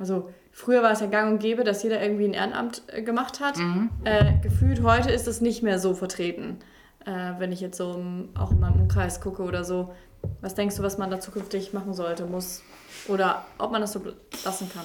[0.02, 3.40] also Früher war es ja gang und gäbe, dass jeder irgendwie ein Ehrenamt äh, gemacht
[3.40, 3.56] hat.
[3.56, 3.88] Mhm.
[4.04, 6.58] Äh, gefühlt heute ist das nicht mehr so vertreten.
[7.06, 9.94] Äh, wenn ich jetzt so im, auch in meinem Umkreis gucke oder so.
[10.42, 12.62] Was denkst du, was man da zukünftig machen sollte, muss?
[13.08, 14.02] Oder ob man das so
[14.44, 14.84] lassen kann?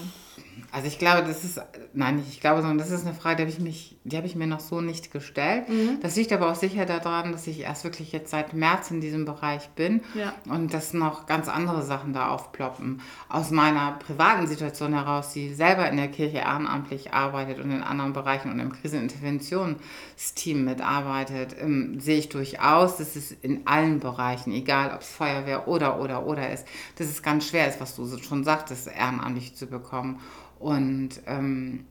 [0.72, 1.62] Also ich glaube, das ist,
[1.94, 4.36] nein, ich glaube, sondern das ist eine Frage, die habe ich, mich, die habe ich
[4.36, 5.70] mir noch so nicht gestellt.
[5.70, 6.00] Mhm.
[6.02, 9.24] Das liegt aber auch sicher daran, dass ich erst wirklich jetzt seit März in diesem
[9.24, 10.34] Bereich bin ja.
[10.50, 13.02] und dass noch ganz andere Sachen da aufploppen.
[13.30, 18.12] Aus meiner privaten Situation heraus, die selber in der Kirche ehrenamtlich arbeitet und in anderen
[18.12, 24.94] Bereichen und im Kriseninterventionsteam mitarbeitet, ähm, sehe ich durchaus, dass es in allen Bereichen, egal
[24.94, 28.44] ob es Feuerwehr oder, oder, oder ist, dass es ganz schwer ist, was du schon
[28.44, 30.20] sagtest, ehrenamtlich zu bekommen.
[30.60, 31.86] Und ähm,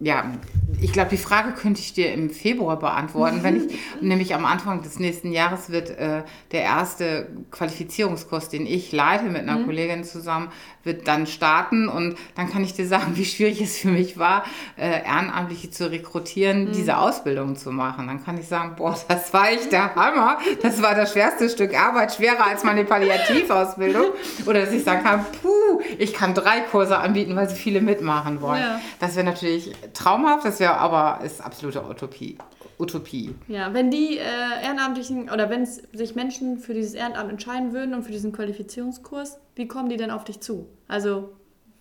[0.00, 0.32] ja,
[0.80, 4.82] ich glaube, die Frage könnte ich dir im Februar beantworten, wenn ich nämlich am Anfang
[4.82, 9.66] des nächsten Jahres wird äh, der erste Qualifizierungskurs, den ich leite mit einer mhm.
[9.66, 10.48] Kollegin zusammen,
[10.84, 14.44] wird dann starten und dann kann ich dir sagen, wie schwierig es für mich war,
[14.76, 16.72] äh, Ehrenamtliche zu rekrutieren, mhm.
[16.72, 18.06] diese Ausbildung zu machen.
[18.06, 21.78] Dann kann ich sagen, boah, das war echt der Hammer, das war das schwerste Stück
[21.78, 24.06] Arbeit, schwerer als meine Palliativausbildung.
[24.46, 28.40] Oder dass ich sagen kann, puh, ich kann drei Kurse anbieten, weil so viele mitmachen
[28.40, 28.62] wollen.
[28.62, 28.80] Ja.
[29.00, 32.38] Das wäre natürlich traumhaft, das wäre aber ist absolute Utopie.
[32.78, 33.34] Utopie.
[33.48, 38.04] Ja, wenn die äh, Ehrenamtlichen oder wenn sich Menschen für dieses Ehrenamt entscheiden würden und
[38.04, 40.68] für diesen Qualifizierungskurs, wie kommen die denn auf dich zu?
[40.86, 41.32] Also,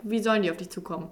[0.04, 1.10] wie sollen die auf dich zukommen?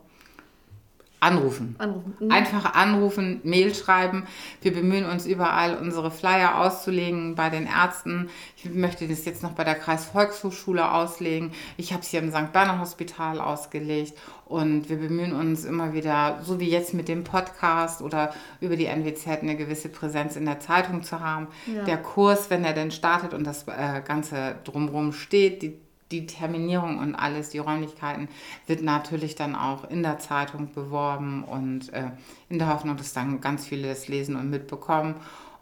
[1.20, 1.76] Anrufen.
[1.80, 2.14] Anrufen.
[2.20, 2.32] Mhm.
[2.32, 4.28] Einfach anrufen, Mail schreiben.
[4.62, 8.30] Wir bemühen uns überall, unsere Flyer auszulegen bei den Ärzten.
[8.58, 11.52] Ich möchte das jetzt noch bei der Kreisvolkshochschule auslegen.
[11.78, 12.52] Ich habe es hier im St.
[12.52, 14.14] Bernhard Hospital ausgelegt.
[14.46, 18.86] Und wir bemühen uns immer wieder, so wie jetzt mit dem Podcast oder über die
[18.86, 21.48] NWZ, eine gewisse Präsenz in der Zeitung zu haben.
[21.66, 21.84] Ja.
[21.86, 27.00] Der Kurs, wenn er denn startet und das äh, Ganze drumherum steht, die die Terminierung
[27.00, 28.28] und alles, die Räumlichkeiten,
[28.68, 32.12] wird natürlich dann auch in der Zeitung beworben und äh,
[32.50, 35.16] in der Hoffnung, dass dann ganz viele das lesen und mitbekommen.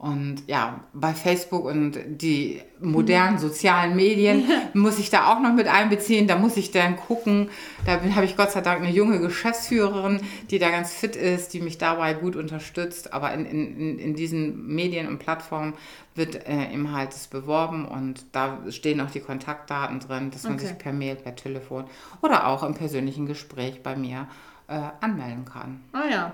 [0.03, 5.67] Und ja, bei Facebook und die modernen sozialen Medien muss ich da auch noch mit
[5.69, 6.27] einbeziehen.
[6.27, 7.49] Da muss ich dann gucken.
[7.85, 11.61] Da habe ich Gott sei Dank eine junge Geschäftsführerin, die da ganz fit ist, die
[11.61, 13.13] mich dabei gut unterstützt.
[13.13, 15.73] Aber in, in, in diesen Medien und Plattformen
[16.15, 20.55] wird äh, eben halt es beworben und da stehen auch die Kontaktdaten drin, dass man
[20.55, 20.65] Okay.
[20.67, 21.85] sich per Mail, per Telefon
[22.21, 24.27] oder auch im persönlichen Gespräch bei mir
[24.67, 25.79] äh, anmelden kann.
[25.93, 26.33] Ah ja.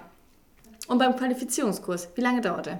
[0.88, 2.80] Und beim Qualifizierungskurs, wie lange dauert der?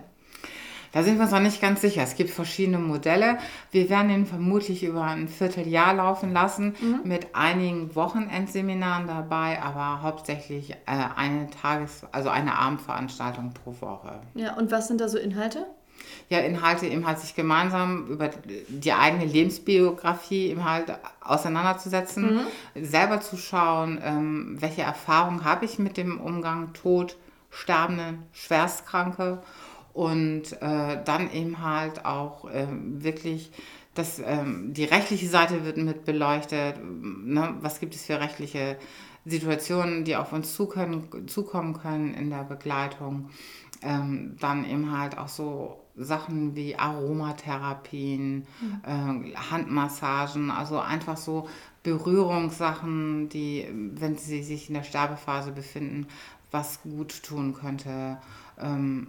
[0.92, 2.02] Da sind wir uns noch nicht ganz sicher.
[2.02, 3.38] Es gibt verschiedene Modelle.
[3.72, 10.72] Wir werden ihn vermutlich über ein Vierteljahr laufen lassen, mit einigen Wochenendseminaren dabei, aber hauptsächlich
[10.72, 10.76] äh,
[11.16, 14.20] eine Tages-, also eine Abendveranstaltung pro Woche.
[14.36, 15.66] Ja, und was sind da so Inhalte?
[16.30, 22.42] Ja, Inhalte eben halt sich gemeinsam über die eigene Lebensbiografie eben halt auseinanderzusetzen,
[22.76, 27.18] selber zu schauen, ähm, welche Erfahrung habe ich mit dem Umgang Tod,
[27.50, 29.42] Sterbende, Schwerstkranke
[30.00, 33.52] und äh, dann eben halt auch ähm, wirklich
[33.96, 36.76] das, ähm, die rechtliche Seite wird mit beleuchtet.
[36.82, 37.58] Ne?
[37.60, 38.78] Was gibt es für rechtliche
[39.26, 43.30] Situationen, die auf uns zukönnen, zukommen können in der Begleitung?
[43.82, 48.48] Ähm, dann eben halt auch so Sachen wie Aromatherapien,
[48.84, 51.50] äh, Handmassagen, also einfach so
[51.84, 56.08] Berührungssachen, die, wenn sie sich in der Sterbephase befinden,
[56.52, 58.18] was gut tun könnte.
[58.58, 59.08] Ähm,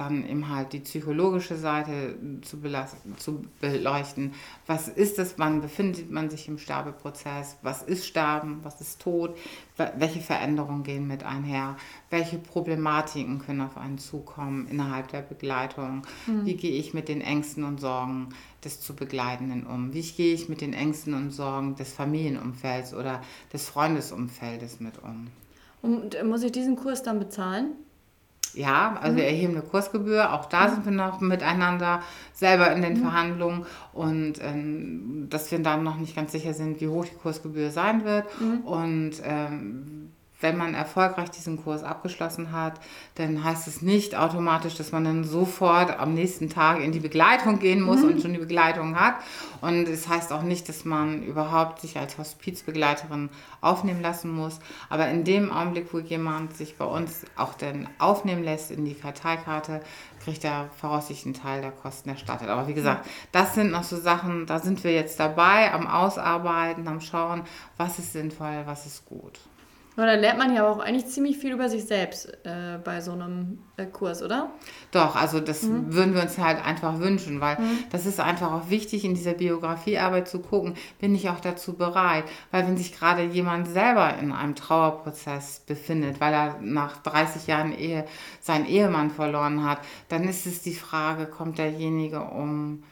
[0.00, 2.58] dann eben halt die psychologische Seite zu,
[3.16, 4.32] zu beleuchten.
[4.66, 7.56] Was ist es, wann befindet man sich im Sterbeprozess?
[7.62, 8.60] Was ist Sterben?
[8.62, 9.36] Was ist Tod?
[9.76, 11.76] Welche Veränderungen gehen mit einher?
[12.10, 16.02] Welche Problematiken können auf einen zukommen innerhalb der Begleitung?
[16.26, 18.28] Wie gehe ich mit den Ängsten und Sorgen
[18.64, 19.92] des zu Begleitenden um?
[19.92, 25.28] Wie gehe ich mit den Ängsten und Sorgen des Familienumfelds oder des Freundesumfeldes mit um?
[25.82, 27.74] Und äh, muss ich diesen Kurs dann bezahlen?
[28.54, 30.32] Ja, also wir erheben eine Kursgebühr.
[30.32, 33.66] Auch da sind wir noch miteinander selber in den Verhandlungen.
[33.92, 38.04] Und ähm, dass wir dann noch nicht ganz sicher sind, wie hoch die Kursgebühr sein
[38.04, 38.26] wird.
[38.64, 42.80] Und ähm, wenn man erfolgreich diesen Kurs abgeschlossen hat,
[43.16, 47.58] dann heißt es nicht automatisch, dass man dann sofort am nächsten Tag in die Begleitung
[47.58, 49.16] gehen muss und schon die Begleitung hat.
[49.60, 54.60] Und es heißt auch nicht, dass man überhaupt sich als Hospizbegleiterin aufnehmen lassen muss.
[54.88, 58.94] Aber in dem Augenblick, wo jemand sich bei uns auch dann aufnehmen lässt in die
[58.94, 59.80] Karteikarte,
[60.22, 62.48] kriegt er voraussichtlich einen Teil der Kosten erstattet.
[62.48, 66.86] Aber wie gesagt, das sind noch so Sachen, da sind wir jetzt dabei, am Ausarbeiten,
[66.86, 67.42] am Schauen,
[67.76, 69.40] was ist sinnvoll, was ist gut.
[69.98, 73.10] Aber da lernt man ja auch eigentlich ziemlich viel über sich selbst äh, bei so
[73.10, 74.52] einem äh, Kurs, oder?
[74.92, 77.58] Doch, also das würden wir uns halt einfach wünschen, weil
[77.90, 82.22] das ist einfach auch wichtig, in dieser Biografiearbeit zu gucken, bin ich auch dazu bereit.
[82.52, 87.76] Weil wenn sich gerade jemand selber in einem Trauerprozess befindet, weil er nach 30 Jahren
[87.76, 88.04] Ehe
[88.40, 89.80] seinen Ehemann verloren hat,
[90.10, 92.84] dann ist es die Frage, kommt derjenige, um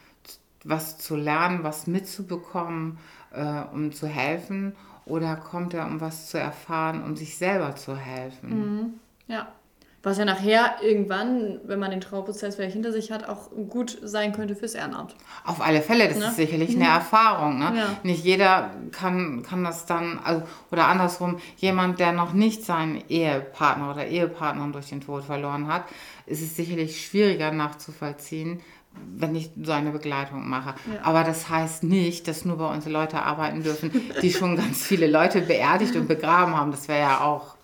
[0.64, 2.98] was zu lernen, was mitzubekommen,
[3.32, 4.74] äh, um zu helfen,
[5.06, 9.00] oder kommt er, um was zu erfahren, um sich selber zu helfen?
[9.28, 9.48] Ja.
[10.02, 14.32] Was ja nachher irgendwann, wenn man den Trauerprozess vielleicht hinter sich hat, auch gut sein
[14.32, 15.16] könnte fürs Ehrenamt.
[15.44, 16.26] Auf alle Fälle, das Ne?
[16.26, 17.58] ist sicherlich eine Erfahrung.
[17.58, 17.72] Ne?
[17.76, 17.86] Ja.
[18.04, 23.90] Nicht jeder kann, kann das dann, also, oder andersrum, jemand, der noch nicht seinen Ehepartner
[23.90, 25.82] oder Ehepartnerin durch den Tod verloren hat,
[26.26, 28.60] ist es sicherlich schwieriger nachzuvollziehen,
[29.18, 30.74] wenn ich so eine Begleitung mache.
[31.02, 33.90] Aber das heißt nicht, dass nur bei uns Leute arbeiten dürfen,
[34.22, 36.70] die schon ganz viele Leute beerdigt und begraben haben.
[36.70, 37.55] Das wäre ja auch.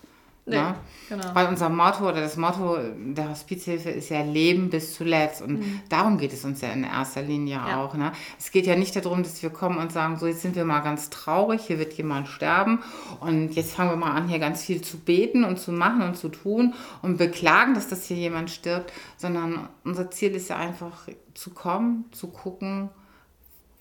[0.45, 0.75] Nee, ne?
[1.07, 1.33] genau.
[1.33, 5.41] Weil unser Motto oder das Motto der Hospizhilfe ist ja Leben bis zuletzt.
[5.41, 7.67] Und darum geht es uns ja in erster Linie Mhm.
[7.67, 7.83] Ja.
[7.83, 7.93] auch.
[7.93, 8.11] Ne?
[8.37, 10.81] Es geht ja nicht darum, dass wir kommen und sagen, so jetzt sind wir mal
[10.81, 12.79] ganz traurig, hier wird jemand sterben
[13.19, 16.17] und jetzt fangen wir mal an, hier ganz viel zu beten und zu machen und
[16.17, 21.07] zu tun und beklagen, dass das hier jemand stirbt, sondern unser Ziel ist ja einfach
[21.33, 22.89] zu kommen, zu gucken,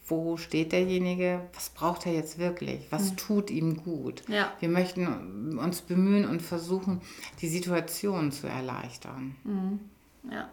[0.06, 4.22] wo steht derjenige, was braucht er jetzt wirklich, was tut ihm gut.
[4.28, 4.52] Ja.
[4.60, 7.00] Wir möchten uns bemühen und versuchen,
[7.40, 9.36] die Situation zu erleichtern.
[10.30, 10.48] Ja.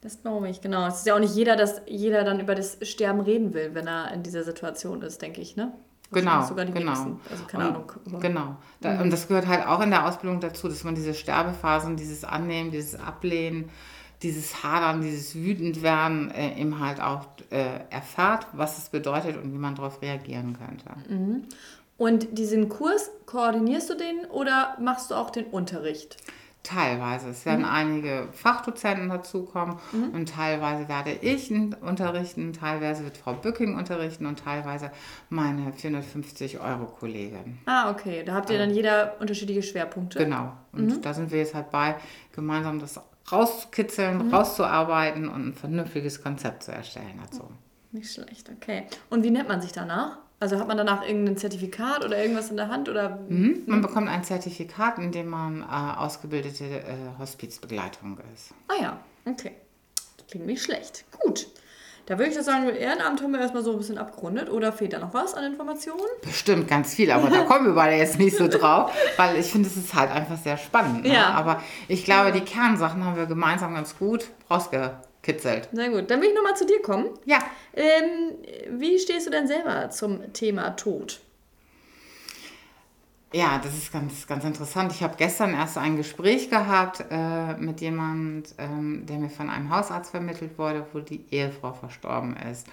[0.00, 0.86] Das glaube ich, genau.
[0.86, 3.88] Es ist ja auch nicht jeder, dass jeder dann über das Sterben reden will, wenn
[3.88, 5.72] er in dieser Situation ist, denke ich, ne?
[6.10, 7.18] Genau, sogar die genau.
[7.30, 8.20] Also keine und, Ahnung.
[8.20, 8.56] Genau.
[8.80, 12.24] Da, Und das gehört halt auch in der Ausbildung dazu, dass man diese Sterbephasen, dieses
[12.24, 13.68] Annehmen, dieses Ablehnen,
[14.22, 19.58] dieses Hadern, dieses Wütendwerden äh, eben halt auch äh, erfährt, was es bedeutet und wie
[19.58, 20.84] man darauf reagieren könnte.
[21.96, 26.16] Und diesen Kurs, koordinierst du den oder machst du auch den Unterricht?
[26.64, 27.30] Teilweise.
[27.30, 29.78] Es werden einige Fachdozenten dazukommen
[30.12, 34.90] und teilweise werde ich unterrichten, teilweise wird Frau Bücking unterrichten und teilweise
[35.30, 37.58] meine 450 Euro Kollegin.
[37.64, 38.22] Ah, okay.
[38.24, 40.18] Da habt ihr dann jeder unterschiedliche Schwerpunkte.
[40.18, 40.52] Genau.
[40.72, 41.94] Und da sind wir jetzt halt bei,
[42.32, 43.00] gemeinsam das
[43.32, 47.44] rauszukitzeln, rauszuarbeiten und ein vernünftiges Konzept zu erstellen dazu.
[47.92, 48.86] Nicht schlecht, okay.
[49.10, 50.18] Und wie nennt man sich danach?
[50.40, 53.62] Also hat man danach irgendein Zertifikat oder irgendwas in der Hand oder Mhm.
[53.66, 55.64] Man bekommt ein Zertifikat, in dem man äh,
[55.98, 56.84] ausgebildete äh,
[57.18, 58.54] Hospizbegleitung ist.
[58.68, 59.52] Ah ja, okay.
[60.30, 61.04] Klingt nicht schlecht.
[61.20, 61.48] Gut.
[62.08, 64.50] Da würde ich das sagen, mit Ehrenamt haben wir erstmal so ein bisschen abgerundet.
[64.50, 66.00] Oder fehlt da noch was an Informationen?
[66.22, 69.68] Bestimmt ganz viel, aber da kommen wir beide jetzt nicht so drauf, weil ich finde,
[69.68, 71.04] es ist halt einfach sehr spannend.
[71.04, 71.12] Ne?
[71.12, 71.32] Ja.
[71.34, 75.68] Aber ich glaube, die Kernsachen haben wir gemeinsam ganz gut rausgekitzelt.
[75.70, 76.10] Sehr gut.
[76.10, 77.10] Dann will ich nochmal zu dir kommen.
[77.26, 77.40] Ja,
[77.74, 78.36] Ähm,
[78.80, 81.20] wie stehst du denn selber zum Thema Tod?
[83.30, 84.90] Ja, das ist ganz, ganz interessant.
[84.90, 89.68] Ich habe gestern erst ein Gespräch gehabt äh, mit jemand, ähm, der mir von einem
[89.68, 92.66] Hausarzt vermittelt wurde, wo die Ehefrau verstorben ist.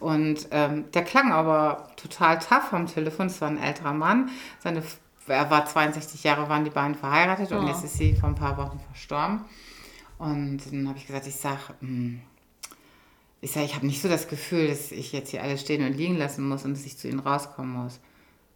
[0.00, 3.28] Und ähm, der klang aber total tough am Telefon.
[3.28, 4.28] Es war ein älterer Mann.
[4.62, 4.82] Seine,
[5.26, 7.68] er war 62 Jahre, waren die beiden verheiratet und Oh.
[7.68, 9.40] jetzt ist sie vor ein paar Wochen verstorben.
[10.18, 12.20] Und dann habe ich gesagt, ich sag, hm,
[13.40, 15.96] ich sage, ich habe nicht so das Gefühl, dass ich jetzt hier alles stehen und
[15.96, 18.00] liegen lassen muss und dass ich zu ihnen rauskommen muss.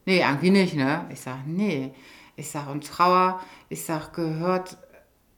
[0.08, 1.04] Nee, irgendwie nicht, ne?
[1.12, 1.92] Ich sage, nee.
[2.34, 4.78] Ich sage, und Trauer, ich sage, gehört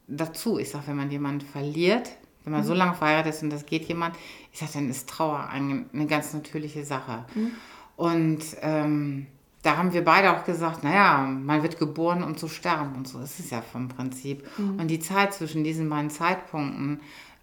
[0.07, 0.59] dazu.
[0.59, 2.09] Ich sage, wenn man jemanden verliert,
[2.45, 4.15] wenn man so lange verheiratet ist und das geht jemand,
[4.53, 7.25] ich sage, dann ist Trauer eine, eine ganz natürliche Sache.
[7.97, 9.27] Und ähm,
[9.61, 13.19] da haben wir beide auch gesagt, naja, man wird geboren, um zu sterben und so
[13.19, 14.47] ist es ja vom Prinzip.
[14.77, 17.01] Und die Zeit zwischen diesen beiden Zeitpunkten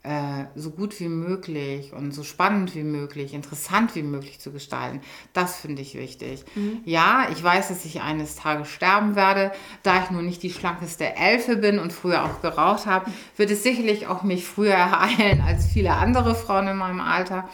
[0.08, 5.02] äh, so gut wie möglich und so spannend wie möglich, interessant wie möglich zu gestalten,
[5.34, 6.46] das finde ich wichtig.
[6.86, 9.52] Ja, ich weiß, dass ich eines Tages sterben werde.
[9.82, 13.62] Da ich nun nicht die schlankeste Elfe bin und früher auch geraucht habe, wird es
[13.62, 17.46] sicherlich auch mich früher ereilen als viele andere Frauen in meinem Alter.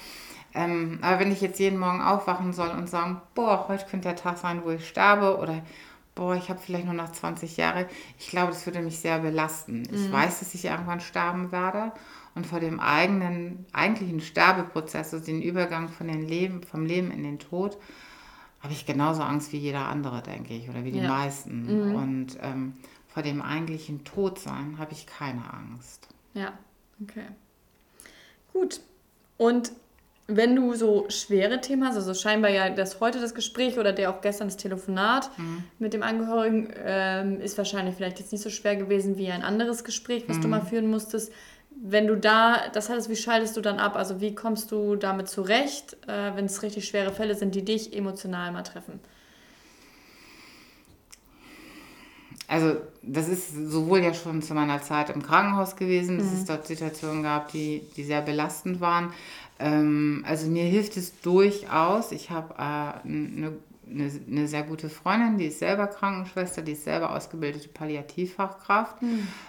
[0.54, 4.16] Ähm, aber wenn ich jetzt jeden Morgen aufwachen soll und sagen, boah, heute könnte der
[4.16, 5.62] Tag sein, wo ich sterbe oder
[6.14, 7.88] boah, ich habe vielleicht nur noch 20 Jahre,
[8.20, 9.88] ich glaube, das würde mich sehr belasten.
[9.92, 11.90] Ich weiß, dass ich irgendwann sterben werde
[12.34, 17.22] und vor dem eigenen, eigentlichen Sterbeprozess, also den Übergang von den Leben, vom Leben in
[17.22, 17.78] den Tod,
[18.60, 21.08] habe ich genauso Angst wie jeder andere, denke ich, oder wie die Ja.
[21.08, 21.92] meisten.
[21.94, 22.74] Und ähm,
[23.08, 26.08] vor dem eigentlichen Todsein habe ich keine Angst.
[26.32, 26.52] Ja,
[27.02, 27.26] okay.
[28.52, 28.80] Gut.
[29.36, 29.72] Und
[30.26, 34.08] wenn du so schwere Themen hast, also scheinbar ja das heute das Gespräch oder der
[34.10, 35.30] auch gestern das Telefonat
[35.78, 39.84] mit dem Angehörigen, ähm, ist wahrscheinlich vielleicht jetzt nicht so schwer gewesen wie ein anderes
[39.84, 41.30] Gespräch, was du mal führen musstest.
[41.82, 43.96] Wenn du da, das heißt, wie schaltest du dann ab?
[43.96, 47.94] Also wie kommst du damit zurecht, äh, wenn es richtig schwere Fälle sind, die dich
[47.94, 49.00] emotional mal treffen?
[52.46, 56.66] Also das ist sowohl ja schon zu meiner Zeit im Krankenhaus gewesen, dass es dort
[56.66, 59.12] Situationen gab, die, die sehr belastend waren.
[59.58, 62.12] Ähm, also mir hilft es durchaus.
[62.12, 63.52] Ich habe äh, eine
[63.88, 68.96] eine, eine sehr gute Freundin, die ist selber Krankenschwester, die ist selber ausgebildete Palliativfachkraft,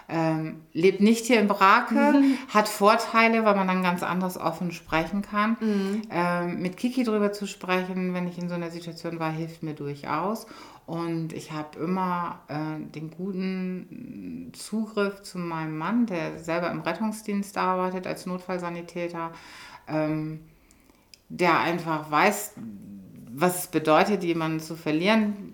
[0.08, 1.94] ähm, lebt nicht hier in Brake,
[2.48, 5.56] hat Vorteile, weil man dann ganz anders offen sprechen kann.
[6.10, 9.74] Ähm, mit Kiki drüber zu sprechen, wenn ich in so einer Situation war, hilft mir
[9.74, 10.46] durchaus.
[10.86, 17.58] Und ich habe immer äh, den guten Zugriff zu meinem Mann, der selber im Rettungsdienst
[17.58, 19.32] arbeitet als Notfallsanitäter,
[19.88, 20.40] ähm,
[21.28, 22.54] der einfach weiß,
[23.38, 25.52] was es bedeutet, jemanden zu verlieren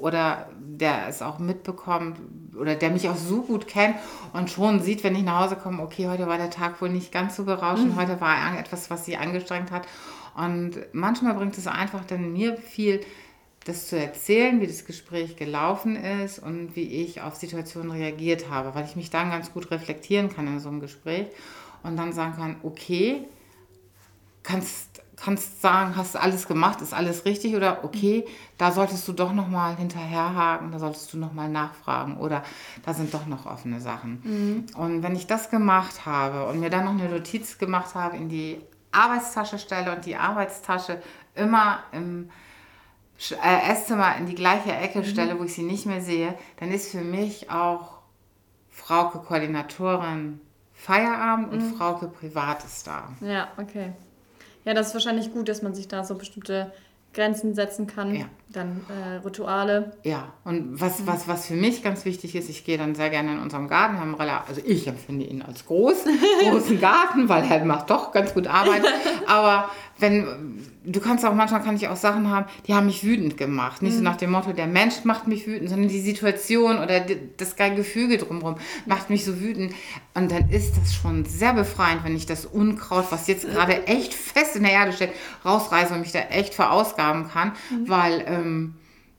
[0.00, 2.18] oder der es auch mitbekommt
[2.58, 3.96] oder der mich auch so gut kennt
[4.32, 7.12] und schon sieht, wenn ich nach Hause komme, okay, heute war der Tag wohl nicht
[7.12, 9.86] ganz so berauschend, heute war etwas, was sie angestrengt hat.
[10.36, 13.00] Und manchmal bringt es einfach dann mir viel,
[13.64, 18.74] das zu erzählen, wie das Gespräch gelaufen ist und wie ich auf Situationen reagiert habe,
[18.74, 21.28] weil ich mich dann ganz gut reflektieren kann in so einem Gespräch
[21.82, 23.22] und dann sagen kann, okay,
[24.42, 28.26] kannst, kannst sagen, hast du alles gemacht, ist alles richtig oder okay,
[28.58, 32.42] da solltest du doch nochmal hinterherhaken, da solltest du nochmal nachfragen oder
[32.84, 34.66] da sind doch noch offene Sachen.
[34.76, 38.28] Und wenn ich das gemacht habe und mir dann noch eine Notiz gemacht habe, in
[38.28, 38.60] die
[38.92, 41.02] Arbeitstasche stelle und die Arbeitstasche
[41.34, 42.30] immer im
[43.42, 46.90] äh, Esszimmer in die gleiche Ecke stelle, wo ich sie nicht mehr sehe, dann ist
[46.90, 47.98] für mich auch
[48.70, 50.40] Frauke Koordinatorin
[50.74, 53.08] Feierabend und Frauke Privates da.
[53.20, 53.92] Ja, okay.
[54.64, 56.72] Ja, das ist wahrscheinlich gut, dass man sich da so bestimmte
[57.12, 58.14] Grenzen setzen kann.
[58.14, 58.24] Ja.
[58.48, 59.92] Dann äh, Rituale.
[60.02, 63.32] Ja, und was, was, was für mich ganz wichtig ist, ich gehe dann sehr gerne
[63.34, 63.94] in unserem Garten.
[63.94, 66.04] Wir haben rela- also ich empfinde ihn als groß,
[66.50, 68.82] großen Garten, weil er macht doch ganz gut Arbeit.
[69.28, 69.70] Aber
[70.04, 73.82] wenn, du kannst auch, manchmal kann ich auch Sachen haben, die haben mich wütend gemacht.
[73.82, 77.00] Nicht so nach dem Motto, der Mensch macht mich wütend, sondern die Situation oder
[77.36, 79.72] das Gefüge drumherum macht mich so wütend.
[80.14, 84.12] Und dann ist das schon sehr befreiend, wenn ich das Unkraut, was jetzt gerade echt
[84.14, 87.52] fest in der Erde steckt, rausreiße und mich da echt verausgaben kann,
[87.86, 88.74] weil ähm,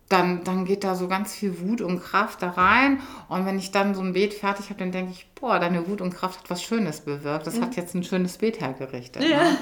[0.09, 2.99] dann, dann geht da so ganz viel Wut und Kraft da rein.
[3.27, 5.99] Und wenn ich dann so ein Beet fertig habe, dann denke ich, boah, deine Wut
[5.99, 7.47] und Kraft hat was Schönes bewirkt.
[7.47, 9.23] Das hat jetzt ein schönes Beet hergerichtet.
[9.23, 9.57] Ne?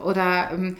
[0.00, 0.76] Oder ähm,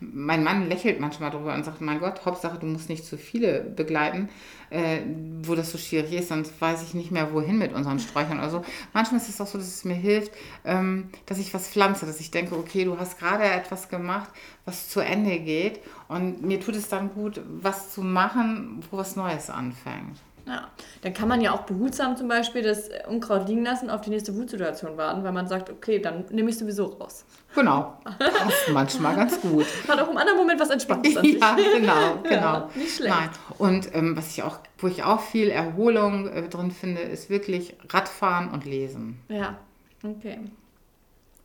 [0.00, 3.60] mein Mann lächelt manchmal drüber und sagt, mein Gott, Hauptsache, du musst nicht zu viele
[3.60, 4.28] begleiten,
[4.70, 5.00] äh,
[5.42, 8.62] wo das so schwierig ist, sonst weiß ich nicht mehr, wohin mit unseren Sträuchern oder.
[8.92, 10.32] Manchmal ist es auch so, dass es mir hilft,
[10.64, 14.30] ähm, dass ich was pflanze, dass ich denke, okay, du hast gerade etwas gemacht,
[14.64, 19.16] was zu Ende geht und mir tut es dann gut, was zu machen, wo was
[19.16, 20.18] Neues anfängt.
[20.48, 20.70] Ja,
[21.02, 24.34] dann kann man ja auch behutsam zum Beispiel das Unkraut liegen lassen, auf die nächste
[24.34, 27.26] Wutsituation warten, weil man sagt, okay, dann nehme ich sowieso raus.
[27.54, 29.66] Genau, das ist manchmal ganz gut.
[29.88, 31.38] Hat auch im anderen Moment was Entspanntes an sich.
[31.40, 32.40] Ja, genau, genau.
[32.40, 33.14] Ja, nicht schlecht.
[33.14, 33.30] Nein.
[33.58, 37.76] Und ähm, was ich auch, wo ich auch viel Erholung äh, drin finde, ist wirklich
[37.90, 39.20] Radfahren und Lesen.
[39.28, 39.58] Ja,
[40.02, 40.38] okay.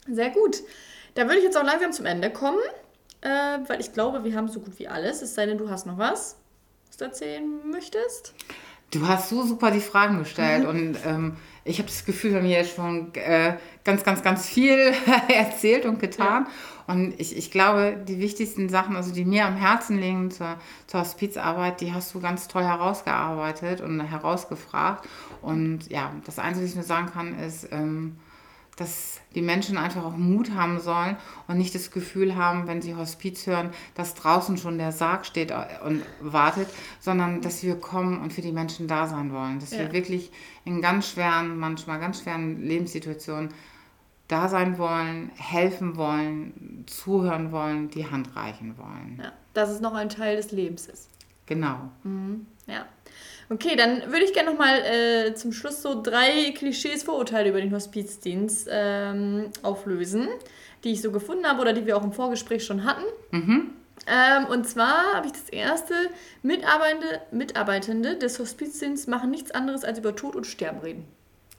[0.07, 0.57] Sehr gut.
[1.15, 2.59] Da würde ich jetzt auch langsam zum Ende kommen,
[3.21, 3.27] äh,
[3.67, 5.21] weil ich glaube, wir haben so gut wie alles.
[5.21, 6.37] Es sei denn, du hast noch was,
[6.87, 8.33] was du erzählen möchtest.
[8.93, 11.35] Du hast so super die Fragen gestellt und ähm,
[11.65, 14.93] ich habe das Gefühl, wir haben hier jetzt schon äh, ganz, ganz, ganz viel
[15.33, 16.45] erzählt und getan.
[16.85, 20.99] Und ich, ich glaube, die wichtigsten Sachen, also die mir am Herzen liegen zur, zur
[20.99, 25.07] Hospizarbeit, die hast du ganz toll herausgearbeitet und herausgefragt.
[25.41, 28.17] Und ja, das Einzige, was ich nur sagen kann, ist, ähm,
[28.77, 31.15] dass die Menschen einfach auch Mut haben sollen
[31.47, 35.53] und nicht das Gefühl haben, wenn sie Hospiz hören, dass draußen schon der Sarg steht
[35.85, 36.67] und wartet,
[36.99, 39.59] sondern dass wir kommen und für die Menschen da sein wollen.
[39.59, 39.79] Dass Ja.
[39.79, 40.31] wir wirklich
[40.65, 43.49] in ganz schweren, manchmal ganz schweren Lebenssituationen
[44.27, 49.19] da sein wollen, helfen wollen, zuhören wollen, die Hand reichen wollen.
[49.21, 51.09] Ja, dass es noch ein Teil des Lebens ist.
[51.45, 51.91] Genau.
[52.65, 52.85] Ja.
[53.49, 57.73] Okay, dann würde ich gerne nochmal äh, zum Schluss so drei Klischees, Vorurteile über den
[57.73, 60.27] Hospizdienst ähm, auflösen,
[60.83, 63.03] die ich so gefunden habe oder die wir auch im Vorgespräch schon hatten.
[64.07, 65.93] Ähm, und zwar habe ich das erste,
[66.41, 71.05] Mitarbeitende, Mitarbeitende des Hospizdienstes machen nichts anderes als über Tod und Sterben reden.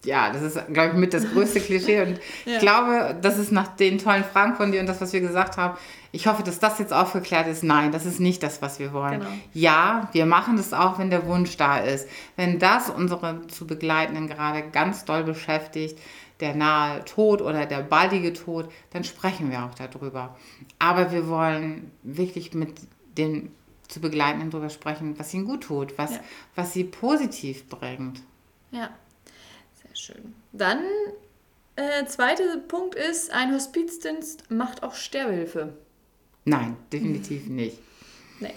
[0.05, 2.03] Ja, das ist, glaube ich, mit das größte Klischee.
[2.03, 2.53] Und Ja.
[2.55, 5.57] ich glaube, das ist nach den tollen Fragen von dir und das, was wir gesagt
[5.57, 5.77] haben,
[6.13, 7.65] ich hoffe, dass das jetzt aufgeklärt ist.
[7.65, 9.21] Nein, das ist nicht das, was wir wollen.
[9.21, 9.33] Genau.
[9.53, 12.09] Ja, wir machen das auch, wenn der Wunsch da ist.
[12.37, 15.99] Wenn das unsere zu Begleitenden gerade ganz doll beschäftigt,
[16.41, 20.37] der nahe Tod oder der baldige Tod, dann sprechen wir auch darüber.
[20.79, 22.75] Aber wir wollen wirklich mit
[23.17, 23.51] den
[23.89, 26.21] zu Begleitenden darüber sprechen, was ihnen gut tut, was, Ja.
[26.57, 28.23] was sie positiv bringt.
[28.71, 28.91] Ja,
[29.95, 30.35] sehr schön.
[30.53, 30.85] Dann,
[31.77, 35.75] äh, zweiter Punkt ist, ein Hospizdienst macht auch Sterbehilfe.
[36.45, 37.79] Nein, definitiv nicht.
[38.41, 38.55] Nee.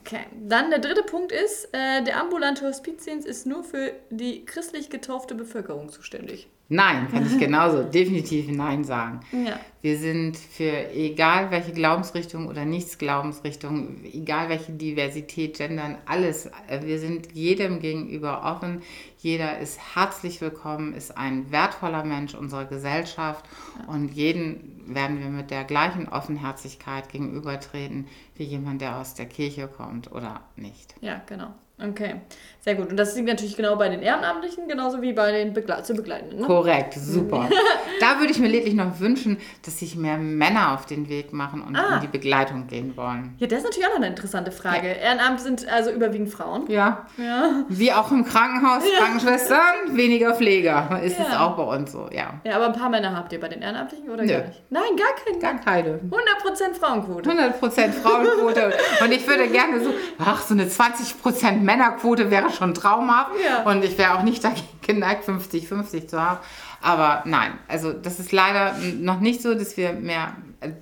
[0.00, 0.24] Okay.
[0.46, 5.34] Dann der dritte Punkt ist, äh, der ambulante Hospizdienst ist nur für die christlich getaufte
[5.34, 6.48] Bevölkerung zuständig.
[6.68, 9.20] Nein, kann ich genauso definitiv Nein sagen.
[9.30, 9.60] Ja.
[9.82, 16.46] Wir sind für egal welche Glaubensrichtung oder Nichtsglaubensrichtung, egal welche Diversität, Gendern, alles.
[16.68, 18.82] äh, Wir sind jedem gegenüber offen.
[19.18, 23.44] Jeder ist herzlich willkommen, ist ein wertvoller Mensch unserer Gesellschaft
[23.86, 29.68] und jeden werden wir mit der gleichen Offenherzigkeit gegenübertreten wie jemand, der aus der Kirche
[29.68, 30.94] kommt oder nicht.
[31.00, 31.54] Ja, genau.
[31.78, 32.22] Okay,
[32.60, 32.88] sehr gut.
[32.88, 36.40] Und das liegt natürlich genau bei den Ehrenamtlichen, genauso wie bei den Begle zu Begleitenden.
[36.40, 36.46] Ne?
[36.46, 37.50] Korrekt, super.
[38.00, 41.60] da würde ich mir lediglich noch wünschen, dass sich mehr Männer auf den Weg machen
[41.60, 41.96] und Ah.
[41.96, 43.34] in die Begleitung gehen wollen.
[43.36, 44.88] Ja, das ist natürlich auch noch eine interessante Frage.
[44.88, 46.64] Ehrenamt sind also überwiegend Frauen.
[46.70, 47.64] Ja, Ja.
[47.68, 50.98] wie auch im Krankenhaus, Krankenschwestern, weniger Pfleger.
[51.04, 51.46] Ist es Ja.
[51.46, 52.40] auch bei uns so, ja.
[52.44, 54.32] Ja, aber ein paar Männer habt ihr bei den Ehrenamtlichen oder Nö.
[54.32, 54.62] gar nicht?
[54.70, 55.40] Nein, gar keinen.
[55.40, 56.00] Gar keine.
[56.10, 57.28] 100% Frauenquote.
[57.28, 58.72] 100% Frauenquote.
[59.04, 63.32] Und ich würde gerne so, ach, so eine 20% Männerquote wäre schon traumhaft.
[63.44, 63.70] Ja.
[63.70, 66.38] Und ich wäre auch nicht dagegen geneigt, 50-50 zu haben.
[66.80, 70.34] Aber nein, also das ist leider noch nicht so, dass wir mehr,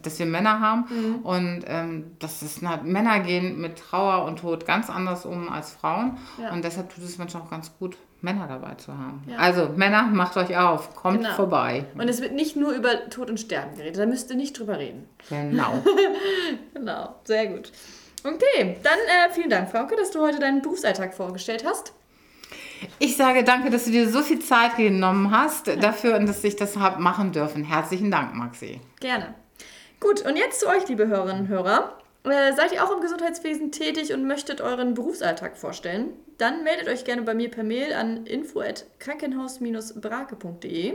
[0.02, 0.84] dass wir Männer haben.
[0.90, 1.16] Mhm.
[1.24, 5.72] Und ähm, das ist, na, Männer gehen mit Trauer und Tod ganz anders um als
[5.72, 6.18] Frauen.
[6.40, 6.52] Ja.
[6.52, 9.22] Und deshalb tut es manchmal auch ganz gut, Männer dabei zu haben.
[9.26, 9.36] Ja.
[9.38, 11.34] Also Männer, macht euch auf, kommt Genau.
[11.34, 11.84] vorbei.
[11.96, 14.78] Und es wird nicht nur über Tod und Sterben geredet, da müsst ihr nicht drüber
[14.78, 15.08] reden.
[15.30, 15.82] Genau.
[16.74, 17.72] Genau, sehr gut.
[18.24, 21.92] Okay, dann äh, vielen Dank, Frauke, dass du heute deinen Berufsalltag vorgestellt hast.
[22.98, 26.56] Ich sage danke, dass du dir so viel Zeit genommen hast dafür und dass ich
[26.56, 27.64] das habe machen dürfen.
[27.64, 28.80] Herzlichen Dank, Maxi.
[29.00, 29.34] Gerne.
[30.00, 31.98] Gut, und jetzt zu euch, liebe Hörerinnen und Hörer.
[32.24, 36.14] Äh, seid ihr auch im Gesundheitswesen tätig und möchtet euren Berufsalltag vorstellen?
[36.38, 40.94] Dann meldet euch gerne bei mir per Mail an info@krankenhaus-brake.de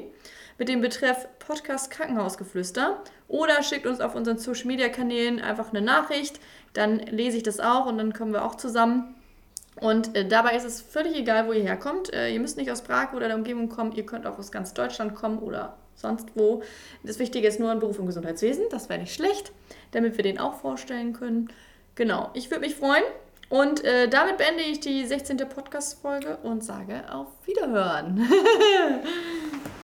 [0.57, 5.82] mit dem Betreff Podcast Krankenhausgeflüster oder schickt uns auf unseren Social Media Kanälen einfach eine
[5.82, 6.41] Nachricht,
[6.74, 9.15] dann lese ich das auch und dann kommen wir auch zusammen.
[9.80, 12.13] Und äh, dabei ist es völlig egal, wo ihr herkommt.
[12.13, 14.74] Äh, ihr müsst nicht aus Prag oder der Umgebung kommen, ihr könnt auch aus ganz
[14.74, 16.63] Deutschland kommen oder sonst wo.
[17.03, 19.51] Das Wichtige ist nur ein Beruf im Gesundheitswesen, das wäre nicht schlecht,
[19.91, 21.49] damit wir den auch vorstellen können.
[21.95, 23.03] Genau, ich würde mich freuen.
[23.49, 25.38] Und äh, damit beende ich die 16.
[25.38, 28.30] Podcast-Folge und sage auf Wiederhören.